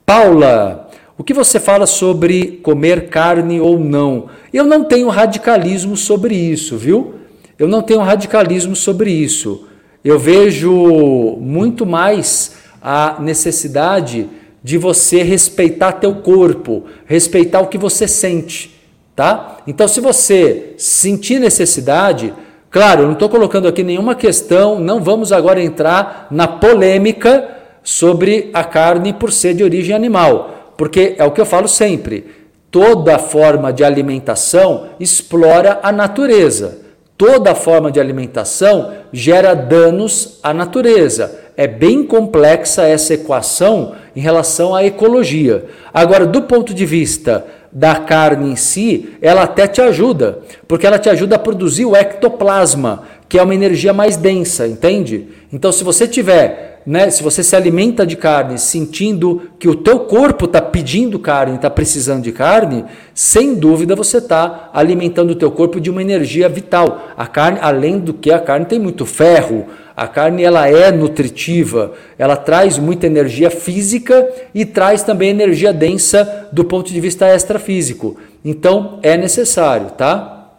[0.04, 0.83] Paula,
[1.16, 4.26] o que você fala sobre comer carne ou não?
[4.52, 7.14] Eu não tenho radicalismo sobre isso, viu?
[7.56, 9.68] Eu não tenho radicalismo sobre isso.
[10.04, 14.28] Eu vejo muito mais a necessidade
[14.62, 18.74] de você respeitar teu corpo, respeitar o que você sente,
[19.14, 19.58] tá?
[19.68, 22.34] Então, se você sentir necessidade,
[22.70, 28.50] claro, eu não estou colocando aqui nenhuma questão, não vamos agora entrar na polêmica sobre
[28.52, 32.26] a carne por ser de origem animal porque é o que eu falo sempre:
[32.70, 36.84] toda forma de alimentação explora a natureza.
[37.16, 41.42] Toda forma de alimentação gera danos à natureza.
[41.56, 45.64] É bem complexa essa equação em relação à ecologia.
[45.92, 50.98] Agora, do ponto de vista da carne em si, ela até te ajuda, porque ela
[50.98, 55.28] te ajuda a produzir o ectoplasma, que é uma energia mais densa, entende?
[55.52, 60.00] Então, se você tiver né, se você se alimenta de carne sentindo que o teu
[60.00, 65.50] corpo está pedindo carne, está precisando de carne, sem dúvida você está alimentando o teu
[65.50, 67.08] corpo de uma energia vital.
[67.16, 69.66] A carne, além do que a carne tem muito ferro,
[69.96, 76.48] a carne ela é nutritiva, ela traz muita energia física e traz também energia densa
[76.52, 78.18] do ponto de vista extrafísico.
[78.44, 80.50] Então é necessário, tá?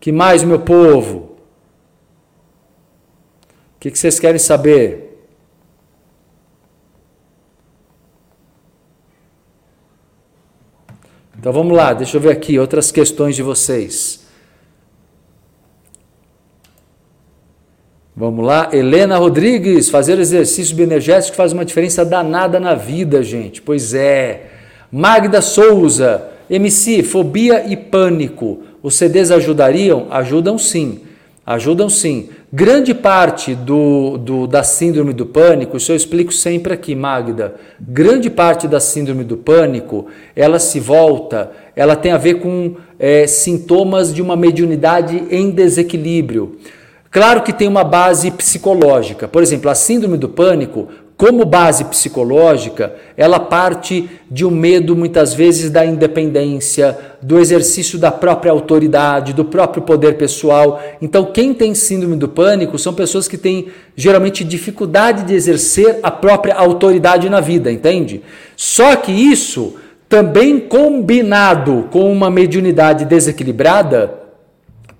[0.00, 1.33] Que mais, meu povo?
[3.84, 5.14] Que, que vocês querem saber?
[11.38, 14.24] Então vamos lá, deixa eu ver aqui outras questões de vocês.
[18.16, 23.60] Vamos lá, Helena Rodrigues, fazer exercício bioenergético faz uma diferença danada na vida, gente.
[23.60, 24.46] Pois é.
[24.90, 28.62] Magda Souza, MC, fobia e pânico.
[28.82, 30.06] Os CDs ajudariam?
[30.10, 31.03] Ajudam sim.
[31.46, 32.30] Ajudam sim.
[32.50, 37.56] Grande parte do, do, da síndrome do pânico, isso eu explico sempre aqui, Magda.
[37.78, 43.26] Grande parte da síndrome do pânico, ela se volta, ela tem a ver com é,
[43.26, 46.56] sintomas de uma mediunidade em desequilíbrio.
[47.10, 49.28] Claro que tem uma base psicológica.
[49.28, 50.88] Por exemplo, a síndrome do pânico
[51.24, 58.12] como base psicológica, ela parte de um medo muitas vezes da independência, do exercício da
[58.12, 60.82] própria autoridade, do próprio poder pessoal.
[61.00, 66.10] Então, quem tem síndrome do pânico são pessoas que têm geralmente dificuldade de exercer a
[66.10, 68.20] própria autoridade na vida, entende?
[68.54, 69.76] Só que isso
[70.10, 74.12] também combinado com uma mediunidade desequilibrada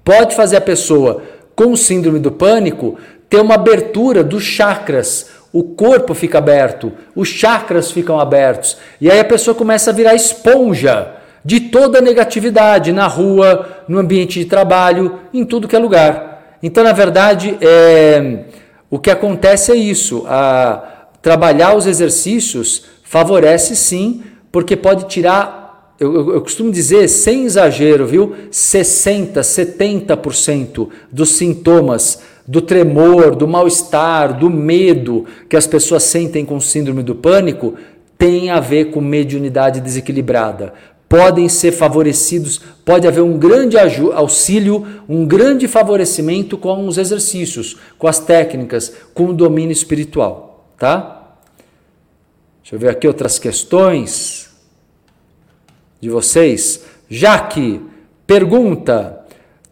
[0.02, 1.22] pode fazer a pessoa
[1.54, 2.96] com síndrome do pânico
[3.28, 9.20] ter uma abertura dos chakras o corpo fica aberto, os chakras ficam abertos, e aí
[9.20, 11.12] a pessoa começa a virar esponja
[11.44, 16.56] de toda a negatividade na rua, no ambiente de trabalho, em tudo que é lugar.
[16.60, 18.46] Então, na verdade, é,
[18.90, 26.12] o que acontece é isso: a, trabalhar os exercícios favorece sim, porque pode tirar, eu,
[26.16, 28.34] eu, eu costumo dizer, sem exagero, viu?
[28.50, 36.60] 60%, 70% dos sintomas do tremor, do mal-estar, do medo que as pessoas sentem com
[36.60, 37.74] síndrome do pânico
[38.18, 40.72] tem a ver com mediunidade desequilibrada.
[41.08, 43.76] Podem ser favorecidos, pode haver um grande
[44.14, 51.36] auxílio, um grande favorecimento com os exercícios, com as técnicas, com o domínio espiritual, tá?
[52.62, 54.50] Deixa eu ver aqui outras questões
[56.00, 56.82] de vocês.
[57.08, 57.80] Jaque
[58.26, 59.23] pergunta: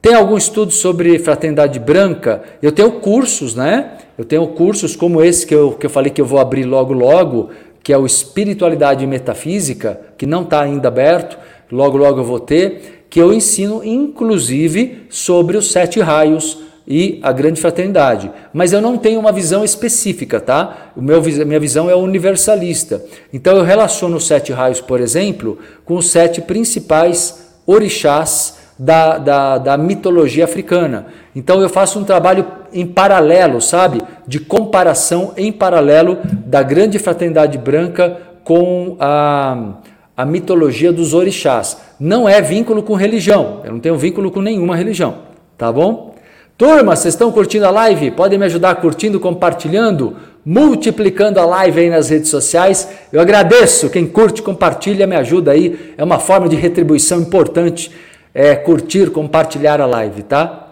[0.02, 2.42] tem algum estudo sobre fraternidade branca?
[2.60, 3.98] Eu tenho cursos, né?
[4.18, 6.92] Eu tenho cursos como esse que eu, que eu falei que eu vou abrir logo
[6.92, 7.50] logo,
[7.84, 11.38] que é o Espiritualidade e Metafísica, que não está ainda aberto,
[11.70, 17.30] logo logo eu vou ter, que eu ensino inclusive sobre os sete raios e a
[17.30, 18.28] grande fraternidade.
[18.52, 20.90] Mas eu não tenho uma visão específica, tá?
[20.96, 23.04] O meu, minha visão é universalista.
[23.32, 29.58] Então eu relaciono os sete raios, por exemplo, com os sete principais orixás da, da,
[29.58, 31.06] da mitologia africana.
[31.34, 34.02] Então eu faço um trabalho em paralelo, sabe?
[34.26, 39.74] De comparação em paralelo da grande fraternidade branca com a,
[40.16, 41.78] a mitologia dos orixás.
[41.98, 45.16] Não é vínculo com religião, eu não tenho vínculo com nenhuma religião,
[45.56, 46.12] tá bom?
[46.56, 48.12] Turma, vocês estão curtindo a live?
[48.12, 52.88] Podem me ajudar curtindo, compartilhando, multiplicando a live aí nas redes sociais.
[53.12, 53.90] Eu agradeço.
[53.90, 55.94] Quem curte, compartilha, me ajuda aí.
[55.96, 57.90] É uma forma de retribuição importante.
[58.34, 60.68] É curtir, compartilhar a live, tá?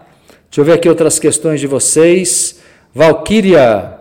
[0.49, 2.59] Deixa eu ver aqui outras questões de vocês.
[2.93, 3.93] Valquíria,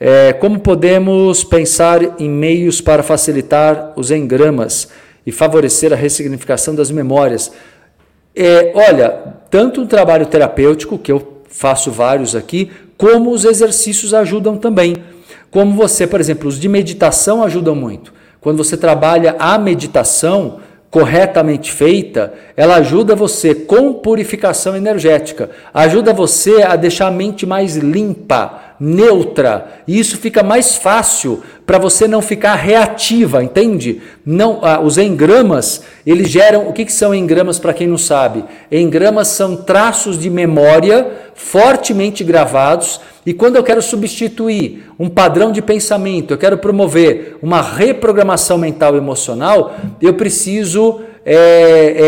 [0.00, 4.88] é, como podemos pensar em meios para facilitar os engramas
[5.24, 7.52] e favorecer a ressignificação das memórias?
[8.34, 9.10] É, olha,
[9.50, 14.96] tanto o trabalho terapêutico, que eu faço vários aqui, como os exercícios ajudam também.
[15.50, 18.12] Como você, por exemplo, os de meditação ajudam muito.
[18.40, 20.60] Quando você trabalha a meditação,
[20.90, 27.76] corretamente feita, ela ajuda você com purificação energética, ajuda você a deixar a mente mais
[27.76, 34.00] limpa, neutra, e isso fica mais fácil para você não ficar reativa, entende?
[34.24, 38.44] Não, ah, os engramas, eles geram, o que, que são engramas para quem não sabe?
[38.72, 41.06] Engramas são traços de memória
[41.38, 47.62] fortemente gravados e quando eu quero substituir um padrão de pensamento, eu quero promover uma
[47.62, 51.34] reprogramação mental e emocional, eu preciso é,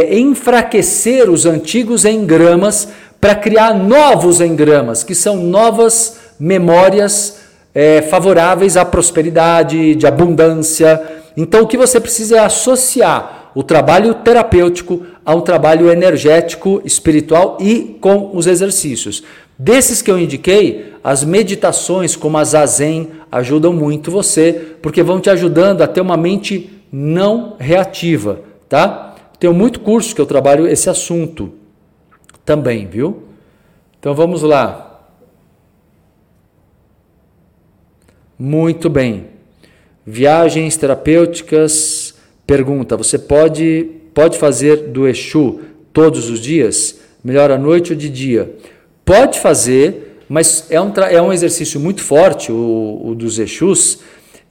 [0.08, 2.88] é, enfraquecer os antigos engramas
[3.20, 7.38] para criar novos engramas, que são novas memórias
[7.72, 11.00] é, favoráveis à prosperidade, de abundância.
[11.36, 17.58] Então, o que você precisa é associar o trabalho terapêutico a um trabalho energético, espiritual
[17.60, 19.22] e com os exercícios.
[19.58, 25.28] Desses que eu indiquei, as meditações como a Zazen ajudam muito você, porque vão te
[25.30, 29.14] ajudando a ter uma mente não reativa, tá?
[29.38, 31.52] Tenho muito curso que eu trabalho esse assunto
[32.44, 33.24] também, viu?
[33.98, 34.86] Então vamos lá.
[38.38, 39.26] Muito bem.
[40.06, 41.99] Viagens terapêuticas.
[42.50, 45.60] Pergunta: você pode pode fazer do Exu
[45.92, 46.98] todos os dias?
[47.22, 48.56] Melhor à noite ou de dia?
[49.04, 54.00] Pode fazer, mas é um, é um exercício muito forte, o, o dos Exus,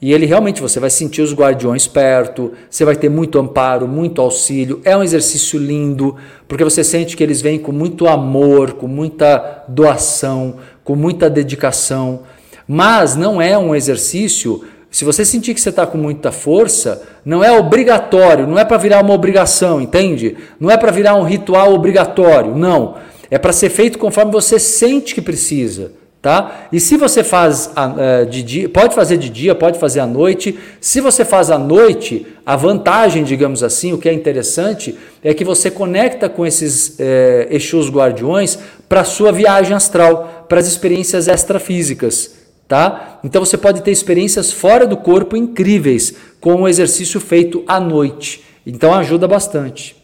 [0.02, 4.22] e ele realmente você vai sentir os guardiões perto, você vai ter muito amparo, muito
[4.22, 4.80] auxílio.
[4.86, 6.16] É um exercício lindo,
[6.48, 12.22] porque você sente que eles vêm com muito amor, com muita doação, com muita dedicação.
[12.66, 14.64] Mas não é um exercício.
[14.90, 18.78] Se você sentir que você está com muita força, não é obrigatório, não é para
[18.78, 20.36] virar uma obrigação, entende?
[20.60, 22.96] Não é para virar um ritual obrigatório, não.
[23.30, 25.92] É para ser feito conforme você sente que precisa.
[26.24, 26.68] Tá?
[26.74, 30.58] E se você faz uh, de dia, pode fazer de dia, pode fazer à noite.
[30.82, 35.46] Se você faz à noite, a vantagem, digamos assim, o que é interessante, é que
[35.46, 38.58] você conecta com esses eh, Exus guardiões
[38.90, 42.39] para sua viagem astral, para as experiências extrafísicas.
[42.70, 43.20] Tá?
[43.24, 48.44] Então você pode ter experiências fora do corpo incríveis com o exercício feito à noite.
[48.64, 49.96] Então ajuda bastante.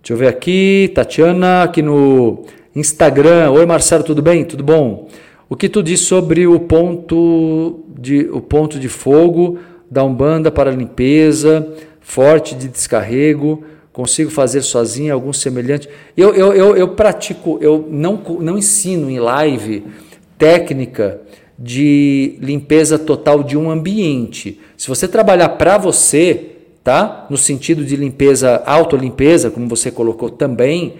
[0.00, 3.50] Deixa eu ver aqui, Tatiana, aqui no Instagram.
[3.50, 4.44] Oi, Marcelo, tudo bem?
[4.44, 5.08] Tudo bom?
[5.48, 9.58] O que tu diz sobre o ponto de, o ponto de fogo
[9.90, 11.66] da Umbanda para limpeza,
[12.00, 13.64] forte de descarrego?
[13.92, 15.88] Consigo fazer sozinho algum semelhante?
[16.16, 19.82] Eu, eu, eu, eu pratico, eu não, não ensino em live
[20.38, 21.20] técnica
[21.58, 24.60] de limpeza total de um ambiente.
[24.76, 27.26] Se você trabalhar para você, tá?
[27.30, 30.94] No sentido de limpeza, autolimpeza, como você colocou também,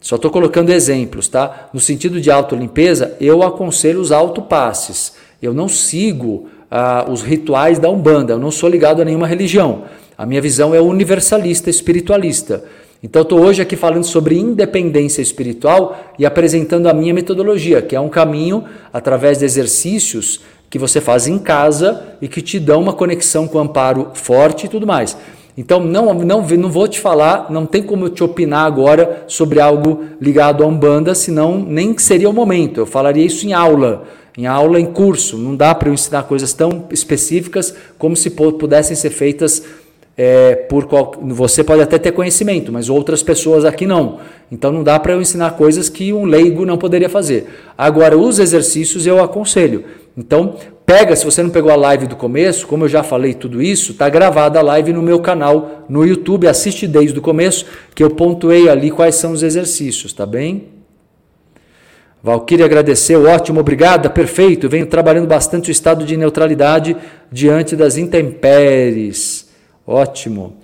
[0.00, 1.68] só estou colocando exemplos, tá?
[1.72, 5.14] No sentido de autolimpeza, eu aconselho os autopasses.
[5.40, 9.84] Eu não sigo ah, os rituais da Umbanda, eu não sou ligado a nenhuma religião.
[10.16, 12.64] A minha visão é universalista, espiritualista.
[13.02, 18.00] Então, estou hoje aqui falando sobre independência espiritual e apresentando a minha metodologia, que é
[18.00, 22.92] um caminho através de exercícios que você faz em casa e que te dão uma
[22.92, 25.16] conexão com o amparo forte e tudo mais.
[25.56, 29.60] Então, não, não, não vou te falar, não tem como eu te opinar agora sobre
[29.60, 32.80] algo ligado a Umbanda, senão nem seria o momento.
[32.80, 34.04] Eu falaria isso em aula,
[34.36, 35.38] em aula, em curso.
[35.38, 39.64] Não dá para eu ensinar coisas tão específicas como se pudessem ser feitas
[40.16, 44.18] é, por qual, você pode até ter conhecimento, mas outras pessoas aqui não.
[44.52, 47.48] Então não dá para eu ensinar coisas que um leigo não poderia fazer.
[47.76, 49.84] Agora, os exercícios eu aconselho.
[50.16, 53.62] Então, pega, se você não pegou a live do começo, como eu já falei tudo
[53.62, 58.02] isso, está gravada a live no meu canal no YouTube, assiste desde o começo, que
[58.02, 60.68] eu pontuei ali quais são os exercícios, tá bem?
[62.22, 64.68] Valquíria agradeceu, ótimo, obrigada, perfeito.
[64.68, 66.94] Venho trabalhando bastante o estado de neutralidade
[67.32, 69.49] diante das intempéries.
[69.86, 70.56] Ótimo.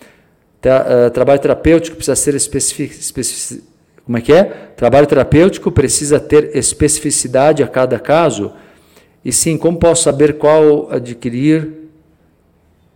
[0.60, 3.62] Tra, uh, trabalho terapêutico precisa ser especific,
[4.06, 4.44] como é que é?
[4.76, 8.52] Trabalho terapêutico precisa ter especificidade a cada caso.
[9.24, 11.72] E sim, como posso saber qual adquirir,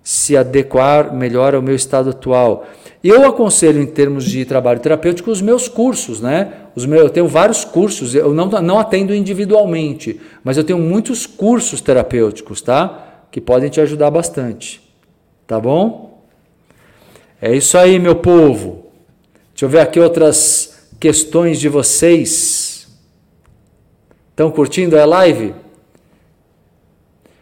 [0.02, 2.64] se adequar melhor ao meu estado atual?
[3.02, 6.52] Eu aconselho em termos de trabalho terapêutico os meus cursos, né?
[6.76, 11.26] Os meus, eu tenho vários cursos, eu não, não atendo individualmente, mas eu tenho muitos
[11.26, 13.24] cursos terapêuticos, tá?
[13.32, 14.80] Que podem te ajudar bastante.
[15.46, 16.09] Tá bom?
[17.42, 18.84] É isso aí, meu povo.
[19.54, 22.86] Deixa eu ver aqui outras questões de vocês.
[24.28, 25.54] Estão curtindo a live?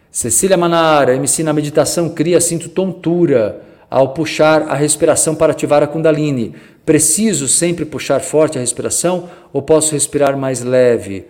[0.09, 5.87] Cecília Manara, MC na meditação cria, sinto tontura ao puxar a respiração para ativar a
[5.87, 6.55] Kundalini.
[6.85, 11.25] Preciso sempre puxar forte a respiração ou posso respirar mais leve?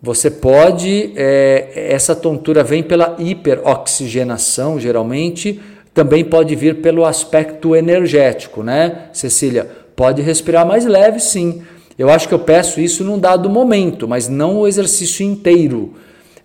[0.00, 5.60] Você pode, é, essa tontura vem pela hiperoxigenação, geralmente,
[5.94, 9.68] também pode vir pelo aspecto energético, né, Cecília?
[9.94, 11.62] Pode respirar mais leve, sim.
[11.98, 15.94] Eu acho que eu peço isso num dado momento, mas não o exercício inteiro.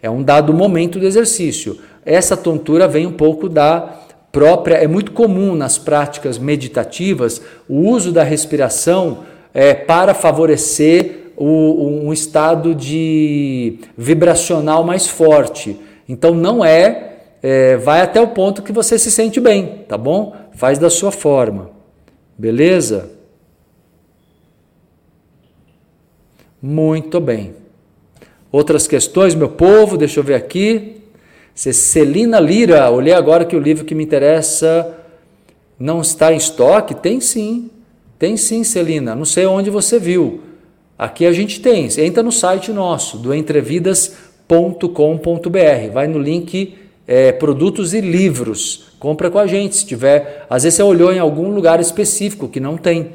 [0.02, 1.80] É um dado momento do exercício.
[2.06, 8.12] Essa tontura vem um pouco da própria, é muito comum nas práticas meditativas o uso
[8.12, 9.20] da respiração
[9.54, 15.78] é, para favorecer o, um estado de vibracional mais forte.
[16.08, 20.36] Então não é, é, vai até o ponto que você se sente bem, tá bom?
[20.54, 21.70] Faz da sua forma,
[22.38, 23.12] beleza?
[26.62, 27.54] Muito bem.
[28.52, 31.04] Outras questões, meu povo, deixa eu ver aqui.
[31.54, 34.96] Celina Lira, olhei agora que o livro que me interessa
[35.80, 36.96] não está em estoque.
[36.96, 37.70] Tem sim,
[38.18, 39.16] tem sim, Celina.
[39.16, 40.42] Não sei onde você viu.
[40.98, 41.88] Aqui a gente tem.
[42.00, 45.92] Entra no site nosso, do entrevidas.com.br.
[45.94, 46.76] Vai no link
[47.08, 48.89] é, produtos e livros.
[48.99, 49.78] Compra com a gente.
[49.78, 53.12] Se tiver, às vezes você olhou em algum lugar específico que não tem,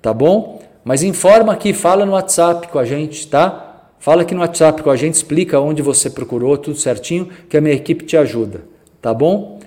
[0.00, 0.62] tá bom?
[0.82, 3.90] Mas informa aqui, fala no WhatsApp com a gente, tá?
[3.98, 7.60] Fala aqui no WhatsApp com a gente, explica onde você procurou, tudo certinho, que a
[7.60, 8.60] minha equipe te ajuda,
[9.02, 9.58] tá bom?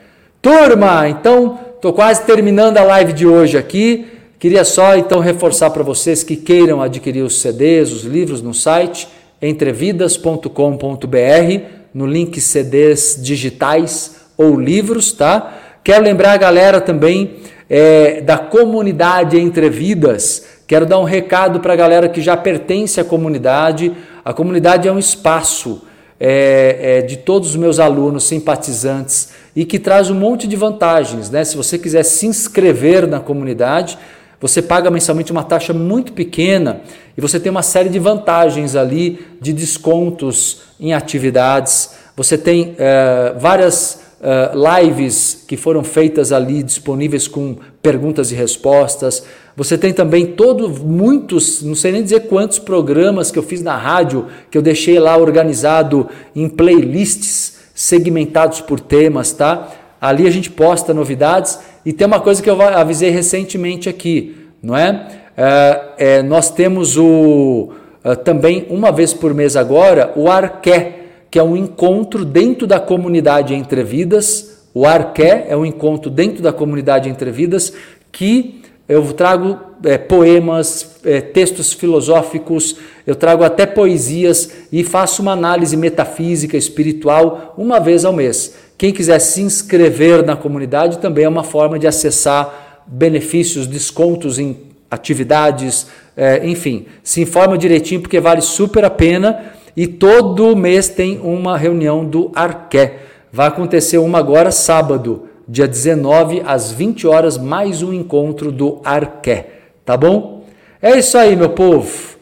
[0.41, 4.07] Turma, então, estou quase terminando a live de hoje aqui.
[4.39, 9.09] Queria só então reforçar para vocês que queiram adquirir os CDs, os livros no site
[9.41, 15.53] entrevidas.com.br, no link CDs digitais ou livros, tá?
[15.83, 17.37] Quero lembrar a galera também
[17.69, 20.45] é, da comunidade Entrevidas.
[20.67, 23.91] Quero dar um recado para a galera que já pertence à comunidade.
[24.23, 25.83] A comunidade é um espaço
[26.19, 31.29] é, é, de todos os meus alunos simpatizantes e que traz um monte de vantagens.
[31.29, 31.43] Né?
[31.43, 33.97] Se você quiser se inscrever na comunidade,
[34.39, 36.81] você paga mensalmente uma taxa muito pequena
[37.17, 41.91] e você tem uma série de vantagens ali de descontos em atividades.
[42.15, 49.23] Você tem é, várias uh, lives que foram feitas ali disponíveis com perguntas e respostas.
[49.55, 53.75] Você tem também todos muitos, não sei nem dizer quantos programas que eu fiz na
[53.75, 59.69] rádio, que eu deixei lá organizado em playlists segmentados por temas, tá?
[60.01, 61.59] Ali a gente posta novidades
[61.89, 65.07] e tem uma coisa que eu avisei recentemente aqui, não é?
[65.35, 67.71] é, é nós temos o
[68.05, 70.99] uh, também uma vez por mês agora o Arqué,
[71.31, 74.67] que é um encontro dentro da comunidade Entre Vidas.
[74.71, 77.73] O Arqué é um encontro dentro da comunidade Entre Vidas
[78.11, 82.75] que eu trago é, poemas, é, textos filosóficos,
[83.07, 88.53] eu trago até poesias e faço uma análise metafísica, espiritual, uma vez ao mês.
[88.79, 94.55] Quem quiser se inscrever na comunidade também é uma forma de acessar benefícios, descontos em
[94.89, 101.19] atividades, é, enfim, se informa direitinho porque vale super a pena e todo mês tem
[101.19, 102.99] uma reunião do Arqué.
[103.33, 109.47] Vai acontecer uma agora sábado, dia 19 às 20 horas, mais um encontro do Arqué,
[109.83, 110.45] tá bom?
[110.81, 112.15] É isso aí, meu povo.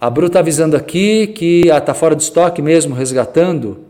[0.00, 3.85] A Bru tá avisando aqui que ah, tá fora de estoque mesmo, resgatando.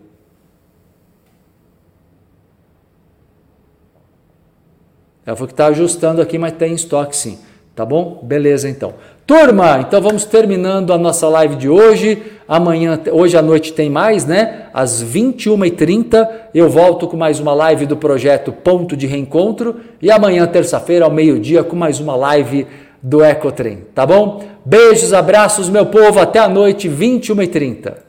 [5.26, 7.38] Ela falou que está ajustando aqui, mas tem estoque sim.
[7.74, 8.20] Tá bom?
[8.22, 8.94] Beleza então.
[9.26, 12.22] Turma, então vamos terminando a nossa live de hoje.
[12.48, 14.68] Amanhã, hoje à noite tem mais, né?
[14.72, 20.46] Às 21h30 eu volto com mais uma live do projeto Ponto de Reencontro e amanhã,
[20.46, 22.66] terça-feira, ao meio-dia, com mais uma live
[23.02, 24.42] do Ecotrem, tá bom?
[24.64, 28.05] Beijos, abraços, meu povo, até a noite, 21h30.